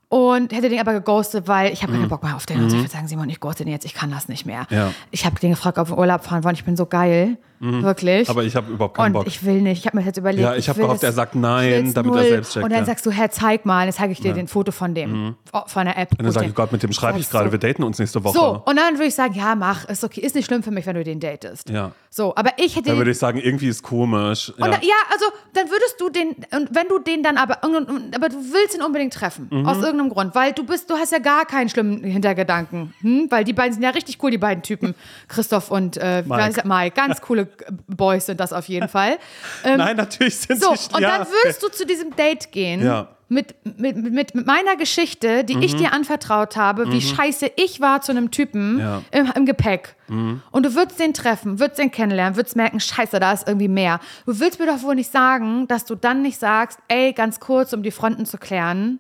[0.10, 2.63] und hätte den aber geghostet, weil ich habe keinen Bock mehr auf den.
[2.63, 4.65] Also ich würde sagen, Simon, ich ghoste den jetzt, ich kann das nicht mehr.
[4.69, 4.75] Mhm.
[4.77, 4.91] Ja.
[5.12, 6.55] Ich habe den gefragt, ob wir Urlaub fahren wollen.
[6.55, 7.38] Ich bin so geil.
[7.60, 8.28] Wirklich.
[8.28, 8.32] Mhm.
[8.32, 9.28] aber ich habe überhaupt keinen Und Bock.
[9.28, 9.80] ich will nicht.
[9.80, 10.44] Ich habe mir jetzt überlegt.
[10.44, 12.30] Ja, ich hab will gehofft, das- er sagt nein, damit er null.
[12.30, 12.86] selbst checkt, Und dann ja.
[12.86, 13.86] sagst du, Herr, zeig mal.
[13.86, 16.12] Dann zeige ich dir den Foto von dem, oh, von der App.
[16.12, 17.52] und dann sage ich, Gott, mit dem schreibe ich gerade, du.
[17.54, 18.34] wir daten uns nächste Woche.
[18.38, 20.86] So, und dann würde ich sagen, ja, mach, ist okay, ist nicht schlimm für mich,
[20.86, 21.70] wenn du den datest.
[21.70, 21.91] Ja.
[22.10, 24.50] So, aber ich hätte Dann würde ich sagen, irgendwie ist komisch.
[24.50, 24.68] und Ja.
[24.68, 28.36] da, ja, also dann würdest du den, und wenn du den dann aber, aber du
[28.52, 29.65] willst ihn unbedingt treffen, Mhm.
[29.68, 33.28] aus irgendeinem Grund, weil du bist, du hast ja gar keinen schlimmen Hintergedanken, hm?
[33.30, 34.96] weil die beiden sind ja richtig cool, die beiden Typen,
[35.28, 36.62] Christoph und äh, Mike.
[36.62, 36.68] er?
[36.68, 37.44] Mike, ganz coole
[37.88, 39.17] Boys sind das auf jeden Fall.
[39.63, 41.17] Ähm, Nein, natürlich sind so, sie und ja.
[41.17, 42.84] dann würdest du zu diesem Date gehen.
[42.84, 43.08] Ja.
[43.27, 48.01] Mit, mit, mit, mit meiner Geschichte, die ich dir anvertraut habe, wie scheiße ich war
[48.01, 49.01] zu einem Typen Ja.
[49.10, 49.95] im, im Gepäck.
[50.08, 53.99] Und du würdest den treffen, würdest den kennenlernen, würdest merken, scheiße, da ist irgendwie mehr.
[54.27, 57.73] Du willst mir doch wohl nicht sagen, dass du dann nicht sagst, ey, ganz kurz,
[57.73, 58.99] um die Fronten zu klären.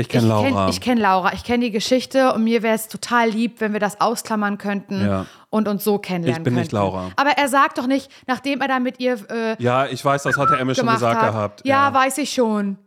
[0.00, 0.46] Ich kenne Laura.
[0.66, 3.72] kenn- ich kenne Laura, ich kenne die Geschichte und mir wäre es total lieb, wenn
[3.72, 5.26] wir das ausklammern könnten Ja.
[5.50, 6.60] und uns so kennenlernen Ich bin könnten.
[6.60, 7.10] nicht Laura.
[7.16, 10.36] Aber er sagt doch nicht, nachdem er da mit ihr äh, ja, ich weiß, das
[10.36, 11.32] hat der Emil schon gesagt hat.
[11.32, 11.62] gehabt.
[11.64, 12.78] Ja, weiß ich schon.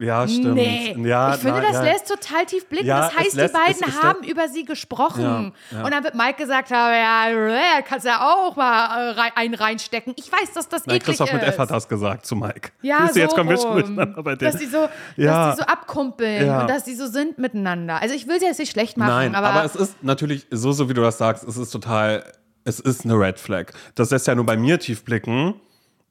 [0.00, 0.54] Ja, stimmt.
[0.54, 1.82] Nee, Ja, ich finde, na, das ja.
[1.82, 2.86] lässt total tief blicken.
[2.86, 5.52] Ja, das heißt, lässt- die beiden es- es haben über sie gesprochen.
[5.72, 10.14] Und dann wird Mike gesagt haben, ja, kannst ja auch mal äh, einen reinstecken.
[10.16, 11.34] Ich weiß, dass das Nein, eklig Christoph ist.
[11.34, 12.70] mit F hat das gesagt zu Mike.
[12.82, 14.52] ja, du, jetzt so kommen wir schon miteinander bei denen.
[14.52, 18.00] dass die so, dass die so abkumpeln und dass die so sind miteinander.
[18.00, 20.72] Also ich will sie jetzt nicht schlecht machen, Nein, aber, aber, es ist natürlich so,
[20.72, 22.22] so wie du das sagst, es ist total,
[22.64, 23.72] es ist eine Red Flag.
[23.94, 25.54] Das lässt ja nur bei mir tief blicken,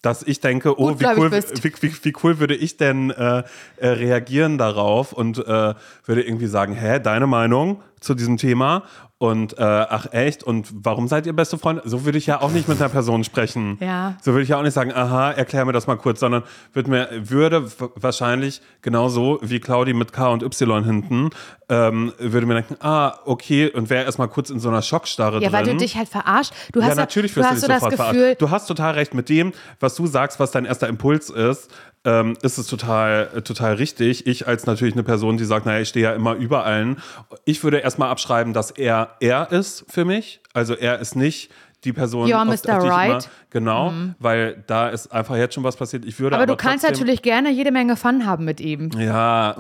[0.01, 3.43] dass ich denke, oh, wie cool, wie, wie, wie cool würde ich denn äh,
[3.77, 5.73] äh, reagieren darauf und äh,
[6.05, 8.83] würde irgendwie sagen, hä, deine Meinung zu diesem Thema?
[9.19, 11.81] Und äh, ach echt, und warum seid ihr beste Freunde?
[11.86, 13.79] So würde ich ja auch nicht mit einer Person sprechen.
[13.81, 14.15] Ja.
[14.21, 16.91] So würde ich ja auch nicht sagen, aha, erklär mir das mal kurz, sondern würde
[16.91, 21.31] mir, würde wahrscheinlich genauso wie Claudi mit K und Y hinten,
[21.69, 25.49] ähm, würde mir denken, ah, okay, und wäre erstmal kurz in so einer Schockstarre ja,
[25.49, 25.51] drin.
[25.51, 26.53] weil du dich halt verarscht.
[26.71, 28.41] Du hast ja, natürlich du wirst du hast dich so das sofort Gefühl, verarscht.
[28.41, 31.69] Du hast total recht mit dem, was du sagst, was dein erster Impuls ist.
[32.06, 34.27] Ähm, ist es total, äh, total richtig.
[34.27, 37.01] Ich als natürlich eine Person, die sagt, naja, ich stehe ja immer über allen.
[37.43, 40.39] Ich würde erstmal abschreiben, dass er er ist für mich.
[40.53, 41.51] Also er ist nicht
[41.83, 42.51] die Person, You're auf, Mr.
[42.51, 43.25] auf die ich immer, Right.
[43.25, 43.29] Mhm.
[43.49, 46.05] genau, weil da ist einfach jetzt schon was passiert.
[46.05, 48.89] Ich würde aber, aber, du kannst trotzdem, natürlich gerne jede Menge Fun haben mit ihm.
[48.97, 49.55] Ja,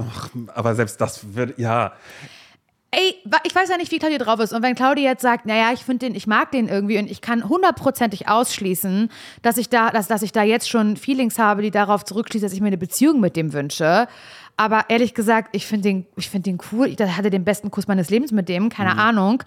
[0.55, 1.93] aber selbst das wird, ja,
[2.89, 4.53] Ey, ich weiß ja nicht, wie Claudia drauf ist.
[4.53, 7.19] Und wenn Claudia jetzt sagt, naja, ich finde den, ich mag den irgendwie und ich
[7.19, 9.09] kann hundertprozentig ausschließen,
[9.41, 12.53] dass ich da, dass, dass ich da jetzt schon Feelings habe, die darauf zurückschließen, dass
[12.53, 14.07] ich mir eine Beziehung mit dem wünsche.
[14.55, 16.87] Aber ehrlich gesagt, ich finde den, ich finde den cool.
[16.87, 18.99] Ich hatte den besten Kuss meines Lebens mit dem, keine Mhm.
[18.99, 19.43] Ahnung.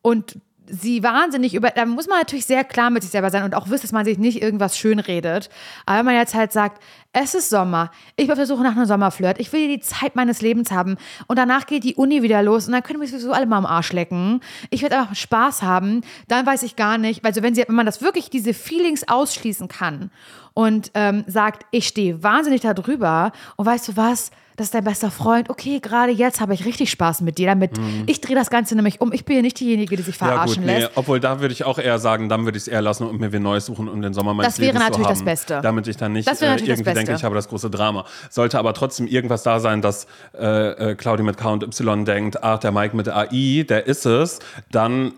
[0.00, 3.54] Und sie wahnsinnig über, da muss man natürlich sehr klar mit sich selber sein und
[3.54, 5.50] auch wissen, dass man sich nicht irgendwas schönredet.
[5.86, 8.76] Aber wenn man jetzt halt sagt, es ist Sommer, ich bin auf der Suche nach
[8.76, 10.96] einem Sommerflirt, ich will die Zeit meines Lebens haben
[11.26, 13.66] und danach geht die Uni wieder los und dann können wir sowieso alle mal am
[13.66, 14.40] Arsch lecken.
[14.70, 17.86] Ich werde einfach Spaß haben, dann weiß ich gar nicht, also wenn, sie, wenn man
[17.86, 20.10] das wirklich, diese Feelings ausschließen kann
[20.54, 24.84] und ähm, sagt, ich stehe wahnsinnig da drüber und weißt du was, das ist dein
[24.84, 25.50] bester Freund.
[25.50, 27.46] Okay, gerade jetzt habe ich richtig Spaß mit dir.
[27.48, 27.72] Damit
[28.06, 29.12] ich drehe das Ganze nämlich um.
[29.12, 30.26] Ich bin ja nicht diejenige, die sich Mhm.
[30.26, 30.90] ja gut, verarschen nee, lässt.
[30.94, 33.32] obwohl da würde ich auch eher sagen, dann würde ich es eher lassen und mir
[33.32, 35.60] wen Neues suchen, um den Sommer meines Das wäre Lebens natürlich zu das haben, Beste.
[35.62, 37.70] Damit ich dann nicht Das wäre äh, natürlich das irgendwie denke, ich habe das große
[37.70, 38.04] Drama.
[38.30, 40.06] Sollte aber trotzdem irgendwas da sein, dass
[40.38, 44.06] äh, äh, Claudia mit K und Y denkt, ach, der Mike mit AI, der ist
[44.06, 44.38] es,
[44.70, 45.12] dann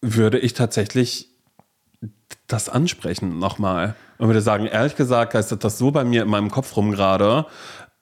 [0.00, 1.28] würde ich tatsächlich
[2.46, 3.94] das ansprechen nochmal.
[4.18, 7.46] Und würde sagen, ehrlich gesagt, geistert das so bei mir in meinem Kopf rum gerade.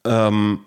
[0.04, 0.60] Ähm,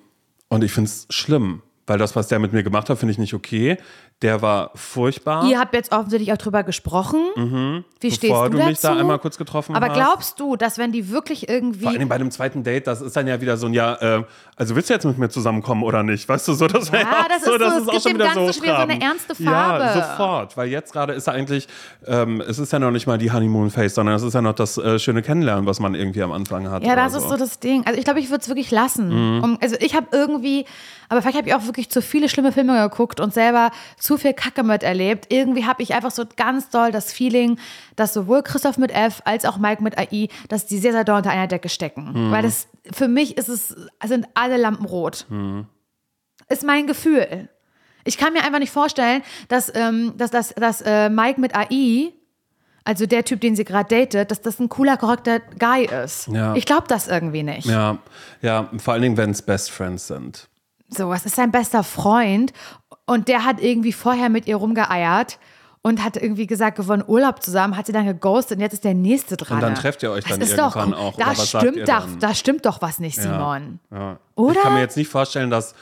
[0.47, 3.17] und ich finde es schlimm, weil das, was der mit mir gemacht hat, finde ich
[3.17, 3.77] nicht okay.
[4.21, 5.45] Der war furchtbar.
[5.45, 7.83] Ihr habt jetzt offensichtlich auch drüber gesprochen.
[8.01, 8.93] Wie stehst bevor du, du mich dazu?
[8.93, 9.95] da einmal kurz getroffen Aber hast.
[9.95, 13.15] glaubst du, dass wenn die wirklich irgendwie Vor allem bei einem zweiten Date, das ist
[13.15, 14.23] dann ja wieder so ein Ja, äh,
[14.57, 16.27] also willst du jetzt mit mir zusammenkommen oder nicht?
[16.27, 18.33] Weißt du, so, das wäre Ja, das so, ist so, das ist auch schon wieder
[18.33, 19.83] so wieder so eine ernste Farbe.
[19.83, 21.67] Ja, sofort, weil jetzt gerade ist ja eigentlich,
[22.05, 24.53] ähm, es ist ja noch nicht mal die Honeymoon Phase, sondern es ist ja noch
[24.53, 26.83] das äh, schöne Kennenlernen, was man irgendwie am Anfang hat.
[26.83, 27.85] Ja, das ist so das Ding.
[27.85, 29.37] Also ich glaube, ich würde es wirklich lassen.
[29.37, 29.43] Mhm.
[29.43, 30.65] Um, also ich habe irgendwie,
[31.09, 34.33] aber vielleicht habe ich auch wirklich zu viele schlimme Filme geguckt und selber zu viel
[34.33, 35.25] Kacke miterlebt.
[35.29, 37.59] Irgendwie habe ich einfach so ganz doll das Feeling,
[37.95, 41.17] dass sowohl Christoph mit F als auch Mike mit AI, dass die sehr, sehr doll
[41.17, 42.11] unter einer Decke stecken.
[42.13, 42.31] Mhm.
[42.31, 45.25] Weil das, für mich ist es, sind alle Lampen rot.
[45.29, 45.65] Mhm.
[46.47, 47.49] Ist mein Gefühl.
[48.05, 52.13] Ich kann mir einfach nicht vorstellen, dass, ähm, dass, dass, dass äh, Mike mit AI
[52.85, 56.27] also der Typ, den sie gerade datet, dass das ein cooler, korrekter Guy ist.
[56.27, 56.55] Ja.
[56.55, 57.67] Ich glaube das irgendwie nicht.
[57.67, 57.99] Ja,
[58.41, 60.49] ja, vor allen Dingen, wenn es Best Friends sind.
[60.89, 62.53] So, es ist sein bester Freund
[63.05, 65.39] und der hat irgendwie vorher mit ihr rumgeeiert
[65.81, 68.83] und hat irgendwie gesagt, wir wollen Urlaub zusammen, hat sie dann geghostet und jetzt ist
[68.83, 69.57] der nächste dran.
[69.57, 72.07] Und dann trefft ihr euch dann das ist irgendwann doch, auch, Da was stimmt, doch,
[72.19, 73.79] da stimmt doch was nicht, Simon.
[73.91, 74.17] Ja.
[74.35, 74.55] Oder?
[74.55, 75.73] Ich kann mir jetzt nicht vorstellen, dass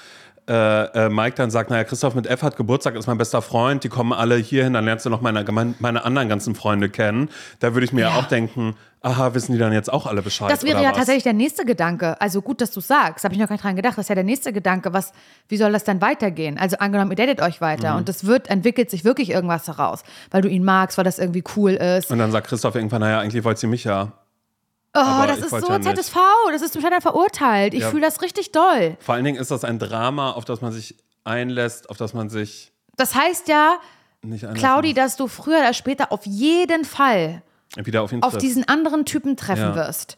[0.47, 3.83] äh, äh, Mike dann sagt, naja, Christoph mit F hat Geburtstag, ist mein bester Freund,
[3.83, 5.43] die kommen alle hierhin, dann lernst du noch meine,
[5.79, 7.29] meine anderen ganzen Freunde kennen.
[7.59, 8.15] Da würde ich mir ja.
[8.15, 10.51] auch denken, aha, wissen die dann jetzt auch alle Bescheid?
[10.51, 10.97] Das wäre ja was?
[10.97, 12.19] tatsächlich der nächste Gedanke.
[12.19, 13.23] Also gut, dass du sagst.
[13.23, 13.97] Habe ich noch gar nicht dran gedacht.
[13.97, 14.91] Das ist ja der nächste Gedanke.
[14.93, 15.13] Was,
[15.47, 16.57] wie soll das dann weitergehen?
[16.57, 17.97] Also angenommen, ihr datet euch weiter Mhm.
[17.99, 21.43] und es wird, entwickelt sich wirklich irgendwas daraus, weil du ihn magst, weil das irgendwie
[21.55, 22.11] cool ist.
[22.11, 24.11] Und dann sagt Christoph irgendwann, naja, eigentlich wollte sie mich ja.
[24.95, 25.79] Oh, Aber das ist so ja.
[25.81, 26.15] ZSV.
[26.51, 27.73] Das ist zum Scheitern verurteilt.
[27.75, 27.89] Ich Ja.
[27.91, 28.97] fühle das richtig doll.
[28.99, 32.29] Vor allen Dingen ist das ein Drama, auf das man sich einlässt, auf das man
[32.29, 33.77] sich Das heißt ja.
[34.55, 37.43] Claudi, dass du früher oder später auf jeden Fall
[37.75, 39.75] wieder auf ihn auf diesen anderen Typen treffen Ja.
[39.75, 40.17] wirst.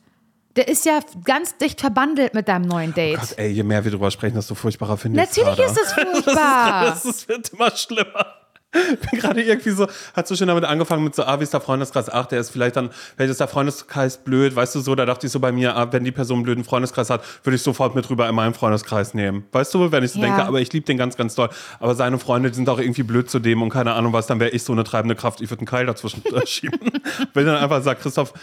[0.56, 3.20] Der ist ja ganz dicht verbandelt mit deinem neuen Date.
[3.20, 6.86] Gott, ey, je mehr wir drüber sprechen, desto furchtbarer finde ich Natürlich ist das furchtbar.
[6.86, 8.26] Das, ist, das wird immer schlimmer.
[8.72, 11.54] Ich bin gerade irgendwie so, hat so schön damit angefangen mit so, ah, wie ist
[11.54, 12.08] der Freundeskreis?
[12.08, 15.26] Ach, der ist vielleicht dann, vielleicht ist der Freundeskreis blöd, weißt du so, da dachte
[15.26, 17.96] ich so bei mir, ah, wenn die Person einen blöden Freundeskreis hat, würde ich sofort
[17.96, 19.46] mit rüber in meinen Freundeskreis nehmen.
[19.52, 20.28] Weißt du, wenn ich so Ja.
[20.28, 21.50] denke, aber ich liebe den ganz, ganz doll.
[21.80, 24.40] Aber seine Freunde, die sind auch irgendwie blöd zu dem und keine Ahnung was, dann
[24.40, 26.80] wäre ich so eine treibende Kraft, ich würde einen Keil dazwischen schieben.
[27.34, 28.34] wenn dann einfach sagt, Christoph,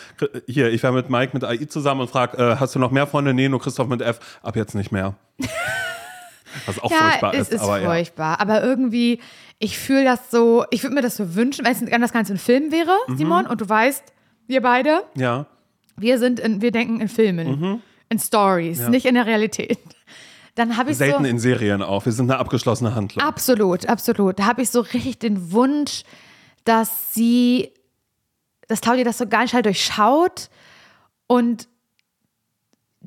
[0.46, 3.06] hier, ich wäre mit Mike mit AI zusammen und frag, äh, hast du noch mehr
[3.06, 3.32] Freunde?
[3.32, 5.14] Nee, nur Christoph mit F, ab jetzt nicht mehr.
[6.64, 7.86] Was auch ja, furchtbar es ist, ist aber ja.
[7.90, 8.40] furchtbar.
[8.40, 9.20] Aber irgendwie,
[9.58, 12.34] ich fühle das so, ich würde mir das so wünschen, wenn es wenn das Ganze
[12.34, 13.16] ein Film wäre, Mhm.
[13.16, 14.04] Simon, und du weißt,
[14.46, 15.46] wir beide, Ja.
[15.96, 18.84] wir sind in, wir denken in Filmen, in Stories, Mhm.
[18.84, 18.90] Ja.
[18.90, 19.78] nicht in der Realität.
[20.54, 22.06] Dann habe ich Selten so, in Serien auch.
[22.06, 23.22] Wir sind eine abgeschlossene Handlung.
[23.24, 26.02] absolut, absolut, da habe ich so richtig den Wunsch,
[26.64, 27.72] dass sie,
[28.68, 30.48] dass Claudia das so ganz schnell durchschaut
[31.26, 31.68] und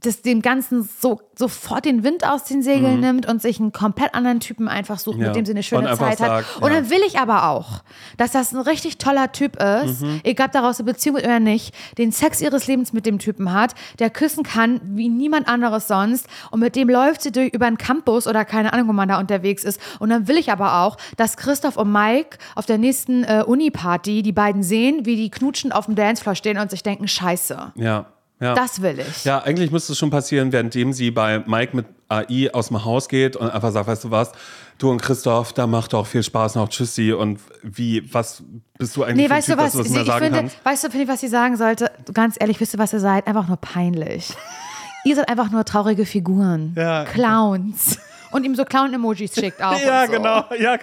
[0.01, 4.13] das dem Ganzen so sofort den Wind aus den Segeln nimmt und sich einen komplett
[4.13, 5.21] anderen Typen einfach sucht, Mhm.
[5.21, 5.27] Ja.
[5.29, 6.61] mit dem sie eine schöne Zeit sagt, hat.
[6.61, 6.75] Und ja.
[6.81, 7.81] dann will ich aber auch,
[8.17, 10.19] dass das ein richtig toller Typ ist, Mhm.
[10.23, 13.73] egal ob daraus eine Beziehung oder nicht, den Sex ihres Lebens mit dem Typen hat,
[13.99, 17.77] der küssen kann wie niemand anderes sonst und mit dem läuft sie durch über einen
[17.77, 19.79] Campus oder keine Ahnung, wo man da unterwegs ist.
[19.99, 24.23] Und dann will ich aber auch, dass Christoph und Mike auf der nächsten äh, Uni-Party
[24.23, 27.73] die beiden sehen, wie die knutschend auf dem Dancefloor stehen und sich denken, scheiße.
[27.75, 28.05] Ja.
[28.41, 28.53] Ja.
[28.55, 29.25] Das will ich.
[29.25, 33.09] ja, eigentlich müsste es schon passieren, währenddem sie bei Mike mit AI aus dem Haus
[33.09, 34.31] geht und einfach sagt, weißt du was,
[34.77, 38.41] du und Christoph, da macht doch viel Spaß noch, tschüssi und wie, was
[38.77, 39.73] bist du eigentlich Nee, weißt typ, du was?
[39.73, 40.57] dass du das Sie, sagen finde, kannst?
[40.65, 41.91] weißt du, finde ich, was sie sagen sollte?
[42.13, 43.27] Ganz ehrlich, wisst ihr, was ihr seid?
[43.27, 44.33] Einfach nur peinlich.
[45.03, 46.73] ihr seid einfach nur traurige Figuren.
[46.77, 47.03] Ja.
[47.05, 47.99] Clowns.
[48.31, 49.77] Und ihm so Clown-Emojis schickt auch.
[49.85, 50.11] Ja, so.
[50.13, 50.77] genau, ja.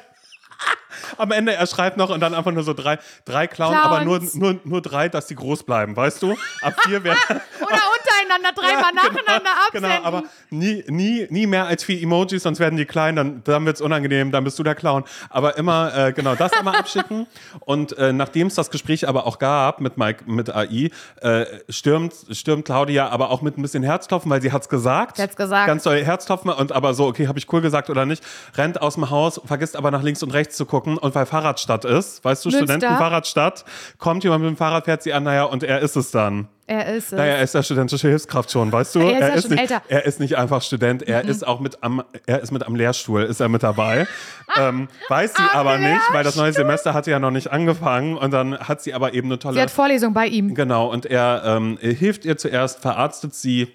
[1.16, 4.18] Am Ende, er schreibt noch und dann einfach nur so drei, drei Clown, aber nur,
[4.18, 4.35] Clowns.
[4.35, 6.37] nur, nur drei, dass die groß bleiben, weißt du?
[6.62, 7.16] Ab vier wäre
[7.61, 9.90] Oder untereinander dreimal nacheinander absenden.
[9.90, 13.64] Genau, aber nie, nie, nie mehr als vier Emojis, sonst werden die klein, dann, dann
[13.66, 15.04] wird es unangenehm, dann bist du der Clown.
[15.30, 17.26] Aber immer, äh, genau, das immer abschicken.
[17.61, 22.14] Und äh, nachdem es das Gespräch aber auch gab mit Mike, mit AI, äh, stürmt,
[22.30, 25.16] stürmt Claudia aber auch mit ein bisschen Herzklopfen, weil sie hat's gesagt.
[25.16, 25.66] Sie hat's gesagt.
[25.66, 28.24] Ganz doll Herzklopfen und aber so, okay, habe ich cool gesagt oder nicht,
[28.56, 31.85] rennt aus dem Haus, vergisst aber nach links und rechts zu gucken und weil Fahrradstadt
[31.85, 32.64] ist, weißt du, Münster.
[32.75, 33.64] Studentenfahrradstadt,
[33.99, 36.49] kommt jemand mit dem Fahrrad, fährt sie an, naja, und er ist es dann.
[36.66, 37.12] er ist es.
[37.12, 39.01] Naja, er ist ja studentische Hilfskraft schon, weißt du?
[39.07, 39.77] Er ist ja schon nicht, älter.
[39.77, 39.85] Mhm.
[39.88, 43.22] er ist nicht einfach Student, er ist auch mit am, er ist mit am Lehrstuhl,
[43.22, 44.07] ist er mit dabei.
[44.59, 46.53] ähm, weiß sie Am aber nicht, weil das neue?
[46.53, 49.55] Semester hatte ja noch nicht angefangen und dann hat sie aber eben eine tolle.
[49.55, 50.55] sie hat Vorlesung bei ihm.
[50.55, 53.68] Genau, und er ähm, er hilft ihr zuerst, verarztet sie.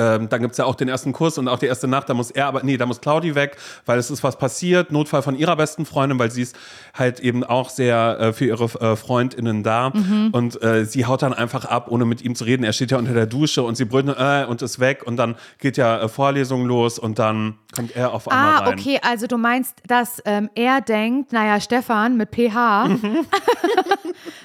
[0.00, 2.08] Ähm, dann gibt es ja auch den ersten Kurs und auch die erste Nacht.
[2.08, 4.90] Da muss er aber, nee, da muss Claudi weg, weil es ist was passiert.
[4.92, 6.56] Notfall von ihrer besten Freundin, weil sie ist
[6.94, 9.90] halt eben auch sehr äh, für ihre äh, FreundInnen da.
[9.90, 10.30] Mhm.
[10.32, 12.64] Und äh, sie haut dann einfach ab, ohne mit ihm zu reden.
[12.64, 15.02] Er steht ja unter der Dusche und sie brüllt äh, und ist weg.
[15.06, 18.78] Und dann geht ja äh, Vorlesung los und dann kommt er auf einmal Ah, rein.
[18.78, 23.26] okay, also du meinst, dass ähm, er denkt, naja, Stefan mit PH, Mhm.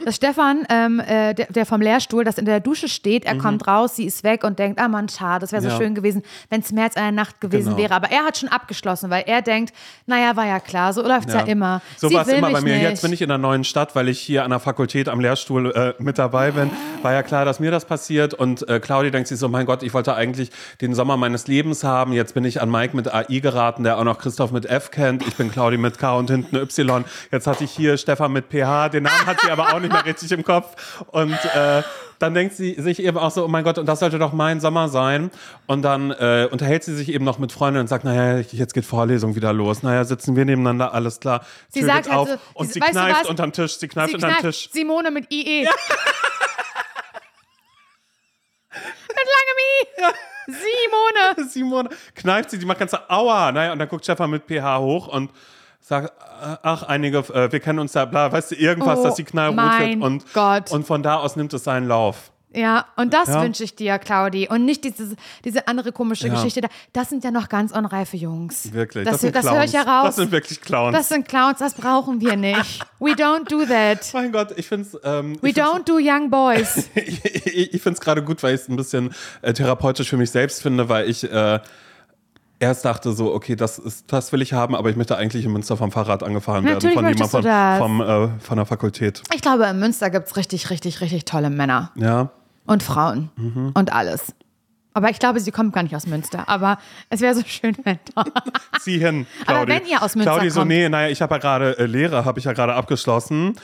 [0.03, 3.67] dass Stefan, ähm, äh, der, der vom Lehrstuhl, das in der Dusche steht, er kommt
[3.67, 5.71] raus, sie ist weg und denkt, ah Mann, schade, das wäre so Mhm.
[5.73, 5.77] Ja.
[5.77, 7.77] schön gewesen, wenn es mehr als eine Nacht gewesen Genau.
[7.77, 7.93] wäre.
[7.95, 9.73] Aber er hat schon abgeschlossen, weil er denkt,
[10.05, 11.41] naja, war ja klar, so läuft es ja.
[11.41, 11.81] immer.
[11.97, 12.73] So war es immer bei mir.
[12.75, 12.83] Nicht.
[12.83, 15.71] Jetzt bin ich in einer neuen Stadt, weil ich hier an der Fakultät am Lehrstuhl
[15.71, 16.69] äh, mit dabei bin.
[17.01, 18.33] War ja klar, dass mir das passiert.
[18.33, 20.49] Und äh, Claudia denkt sich so, mein Gott, ich wollte eigentlich
[20.81, 22.13] den Sommer meines Lebens haben.
[22.13, 25.25] Jetzt bin ich an Mike mit AI geraten, der auch noch Christoph mit F kennt.
[25.27, 27.03] Ich bin Claudi mit K und hinten Y.
[27.31, 28.89] Jetzt hatte ich hier Stefan mit PH.
[28.89, 31.03] Den Namen hat sie aber auch nicht mehr richtig im Kopf.
[31.07, 31.83] Und äh,
[32.19, 34.59] dann denkt sie sich eben auch so, oh mein Gott, und das sollte doch mein
[34.61, 35.31] Sommer sein.
[35.67, 38.85] Und dann äh, unterhält sie sich eben noch mit Freunden und sagt, naja, jetzt geht
[38.85, 39.83] Vorlesung wieder los.
[39.83, 41.45] Naja, sitzen wir nebeneinander, alles klar.
[41.69, 44.09] Sie Tür sagt geht auf halt so, und sie- sie kneift unterm Tisch, sie kneift
[44.11, 44.69] Sie unterm Tisch.
[44.71, 45.67] Simone mit IE.
[48.73, 50.13] mit langem I.
[50.47, 51.49] Simone.
[51.49, 53.51] Simone kneift sie, die macht ganz so, aua.
[53.51, 55.31] Naja, und dann guckt Stefan mit PH hoch und
[55.87, 59.15] sagt, äh, ach, einige, äh, wir kennen uns da, bla, weißt du, irgendwas, Oh, dass
[59.17, 60.01] sie knallrot wird.
[60.01, 60.71] Und, Gott.
[60.71, 62.31] und von da aus nimmt es seinen Lauf.
[62.55, 63.43] Ja, und das Ja.
[63.43, 64.47] wünsche ich dir, Claudi.
[64.49, 66.33] Und nicht diese, diese andere komische Ja.
[66.35, 66.69] Geschichte da.
[66.93, 68.71] Das sind ja noch ganz unreife Jungs.
[68.71, 69.03] Wirklich.
[69.03, 70.05] Das, Das, sind das höre ich ja raus.
[70.05, 70.95] Das sind wirklich Clowns.
[70.97, 72.79] Das sind Clowns, das brauchen wir nicht.
[72.99, 74.09] We don't do that.
[74.13, 74.97] mein Gott, ich finde es.
[75.03, 76.89] Ähm, We ich don't do young boys.
[76.95, 77.25] ich
[77.73, 80.61] ich finde es gerade gut, weil ich es ein bisschen äh, therapeutisch für mich selbst
[80.61, 81.59] finde, weil ich äh,
[82.59, 85.51] erst dachte so, okay, das ist, das will ich haben, aber ich möchte eigentlich in
[85.51, 89.21] Münster vom Fahrrad angefahren Natürlich werden von jemandem von, vom, äh, von der Fakultät.
[89.33, 91.91] Ich glaube, in Münster gibt es richtig, richtig, richtig tolle Männer.
[91.95, 92.29] Ja.
[92.65, 93.29] Und Frauen.
[93.35, 93.71] Mhm.
[93.75, 94.33] Und alles.
[94.93, 96.47] Aber ich glaube, sie kommt gar nicht aus Münster.
[96.47, 96.77] Aber
[97.09, 97.99] es wäre so schön, wenn.
[98.79, 99.71] Zieh hin, Aber Claudi.
[99.73, 102.23] wenn ihr aus Münster Claudi so, kommt- nee, naja, ich habe ja gerade äh, Lehre,
[102.23, 103.55] habe ich ja gerade abgeschlossen.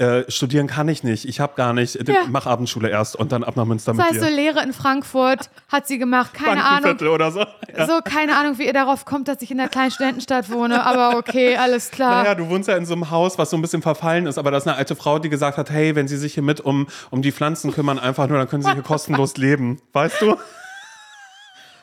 [0.00, 1.26] Äh, studieren kann ich nicht.
[1.26, 2.22] Ich habe gar nicht, Ja.
[2.30, 4.32] mach Abendschule erst und dann ab nach Münster Das mit heißt, so dir.
[4.34, 6.32] Lehre in Frankfurt hat sie gemacht.
[6.32, 6.96] Keine Ahnung.
[7.00, 7.40] Oder so.
[7.76, 7.86] Ja.
[7.86, 10.86] So, keine Ahnung, wie ihr darauf kommt, dass ich in einer kleinen Studentenstadt wohne.
[10.86, 12.22] Aber okay, alles klar.
[12.22, 14.50] Naja, du wohnst ja in so einem Haus, was so ein bisschen verfallen ist, aber
[14.50, 16.86] da ist eine alte Frau, die gesagt hat, hey, wenn Sie sich hier mit um,
[17.10, 19.82] um die Pflanzen kümmern, einfach nur, dann können Sie hier kostenlos leben.
[19.92, 20.36] Weißt du?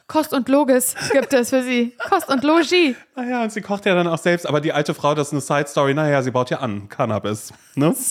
[0.08, 1.94] Kost und Logis gibt es für sie.
[2.10, 2.96] Kost und Logis.
[3.16, 5.42] Naja, und sie kocht ja dann auch selbst, aber die alte Frau, das ist eine
[5.42, 7.52] Side Story, naja, sie baut ja an, Cannabis.
[7.76, 7.94] Ne?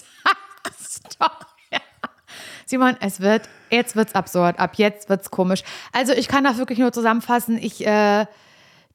[2.66, 4.58] Simon, es wird, jetzt wird's absurd.
[4.58, 5.62] Ab jetzt wird's komisch.
[5.92, 7.58] Also ich kann das wirklich nur zusammenfassen.
[7.58, 8.26] Ich, äh,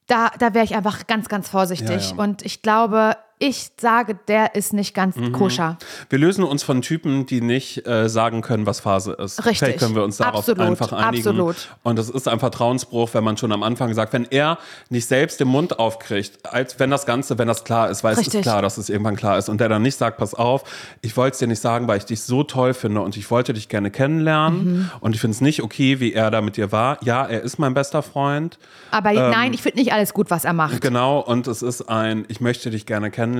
[0.06, 2.10] da, da wäre ich einfach ganz, ganz vorsichtig.
[2.10, 2.22] Ja, ja.
[2.22, 5.32] Und ich glaube, ich sage, der ist nicht ganz Mhm.
[5.32, 5.76] koscher.
[6.10, 9.40] Wir lösen uns von Typen, die nicht äh, sagen können, was Phase ist.
[9.40, 9.58] Richtig.
[9.58, 10.60] Vielleicht können wir uns darauf Absolut.
[10.60, 11.28] einfach einigen.
[11.28, 11.68] Absolut.
[11.82, 14.58] Und das ist ein Vertrauensbruch, wenn man schon am Anfang sagt, wenn er
[14.90, 18.20] nicht selbst den Mund aufkriegt, als wenn das Ganze, wenn das klar ist, weil es
[18.20, 18.34] Richtig.
[18.36, 20.62] ist klar, dass es irgendwann klar ist und der dann nicht sagt, pass auf,
[21.00, 23.52] ich wollte es dir nicht sagen, weil ich dich so toll finde und ich wollte
[23.54, 24.42] dich gerne kennenlernen
[24.82, 24.90] Mhm.
[25.00, 26.98] und ich finde es nicht okay, wie er da mit dir war.
[27.02, 28.58] Ja, er ist mein bester Freund.
[28.92, 30.80] Aber nein, ich finde nicht alles gut, was er macht.
[30.80, 33.31] Genau, und es ist ein, ich möchte dich gerne kennenlernen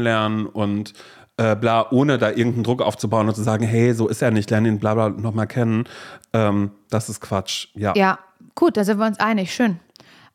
[0.53, 0.93] und
[1.37, 4.51] äh, bla, ohne da irgendeinen Druck aufzubauen und zu sagen, hey, so ist er nicht,
[4.51, 5.85] lerne ihn bla bla nochmal kennen.
[6.33, 7.69] Ähm, das ist Quatsch.
[7.75, 8.19] Ja, Ja,
[8.55, 9.55] gut, da sind wir uns einig.
[9.55, 9.79] Schön.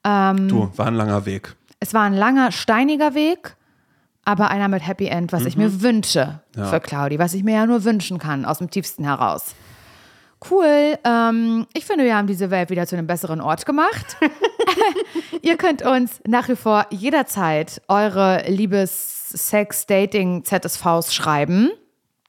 [0.03, 1.55] Ähm, du, war ein langer Weg.
[1.79, 3.55] Es war ein langer, steiniger Weg,
[4.25, 6.61] aber einer mit Happy End, was ich mir wünsche Mhm.
[6.63, 6.65] Ja.
[6.67, 9.53] für Claudi, was ich mir ja nur wünschen kann, aus dem tiefsten heraus.
[10.51, 10.97] Cool.
[11.03, 14.17] Ähm, ich finde, wir haben diese Welt wieder zu einem besseren Ort gemacht.
[15.41, 21.71] Ihr könnt uns nach wie vor jederzeit eure Liebes-Sex-Dating-ZSVs schreiben.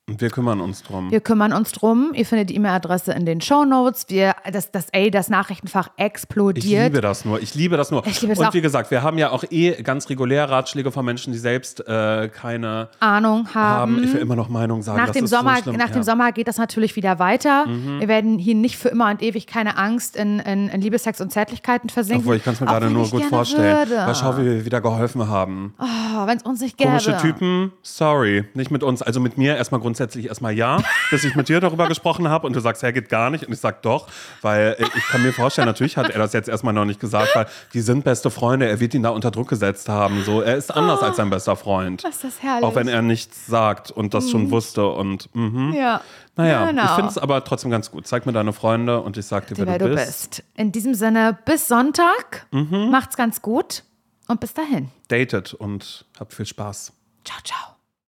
[0.09, 1.11] Und wir kümmern uns drum.
[1.11, 2.13] Wir kümmern uns drum.
[2.15, 4.07] Ihr findet die E-Mail-Adresse in den Shownotes.
[4.09, 6.85] Wir, das, das, ey, das Nachrichtenfach Ich explodiert.
[6.85, 7.43] liebe das nur.
[7.43, 8.07] Ich liebe das nur.
[8.07, 8.55] Ich liebe es und auch.
[8.55, 12.29] wie gesagt, wir haben ja auch eh ganz regulär Ratschläge von Menschen, die selbst äh,
[12.29, 13.95] keine Ahnung haben.
[13.95, 14.05] haben.
[14.05, 14.99] Ich will immer noch Meinung sagen.
[14.99, 15.95] Nach, das dem Sommer, so nach ja.
[15.95, 17.67] dem Sommer geht das natürlich wieder weiter.
[17.99, 21.21] Wir werden hier nicht für immer und ewig keine Angst in, in, in Liebe, Sex
[21.21, 22.23] und Zärtlichkeiten versinken.
[22.23, 23.89] Obwohl, ich kann es mir Auch gerade nur ich gut vorstellen.
[23.89, 23.97] Würde.
[23.97, 25.75] Mal schau, wie wir wieder geholfen haben.
[25.79, 26.91] Oh, wenn es uns nicht gäbe.
[26.91, 29.03] Komische Typen, sorry, nicht mit uns.
[29.03, 32.55] Also mit mir erstmal grundsätzlich erstmal ja, bis ich mit dir darüber gesprochen habe und
[32.57, 33.45] du sagst, ja, geht gar nicht.
[33.47, 34.07] Und ich sag doch,
[34.43, 37.35] weil äh, ich kann mir vorstellen, natürlich hat er das jetzt erstmal noch nicht gesagt,
[37.35, 40.23] weil die sind beste Freunde, er wird ihn da unter Druck gesetzt haben.
[40.25, 42.03] So, er ist anders als sein bester Freund.
[42.05, 42.65] Oh, ist das herrlich.
[42.65, 44.87] Auch wenn er nichts sagt und das schon wusste.
[44.89, 45.73] Und mhm.
[45.75, 46.01] Ja.
[46.37, 46.85] naja, Genau.
[46.85, 48.07] ich finde es aber trotzdem ganz gut.
[48.07, 50.31] Zeig mir deine Freunde und ich sag dir, wer, wer du du bist.
[50.31, 50.45] bist.
[50.57, 52.47] In diesem Sinne, bis Sonntag.
[52.51, 52.91] Mhm.
[52.91, 53.85] Macht's ganz gut
[54.29, 54.91] und bis dahin.
[55.09, 56.93] Datet und habt viel Spaß.
[57.25, 57.78] Ciao, ciao.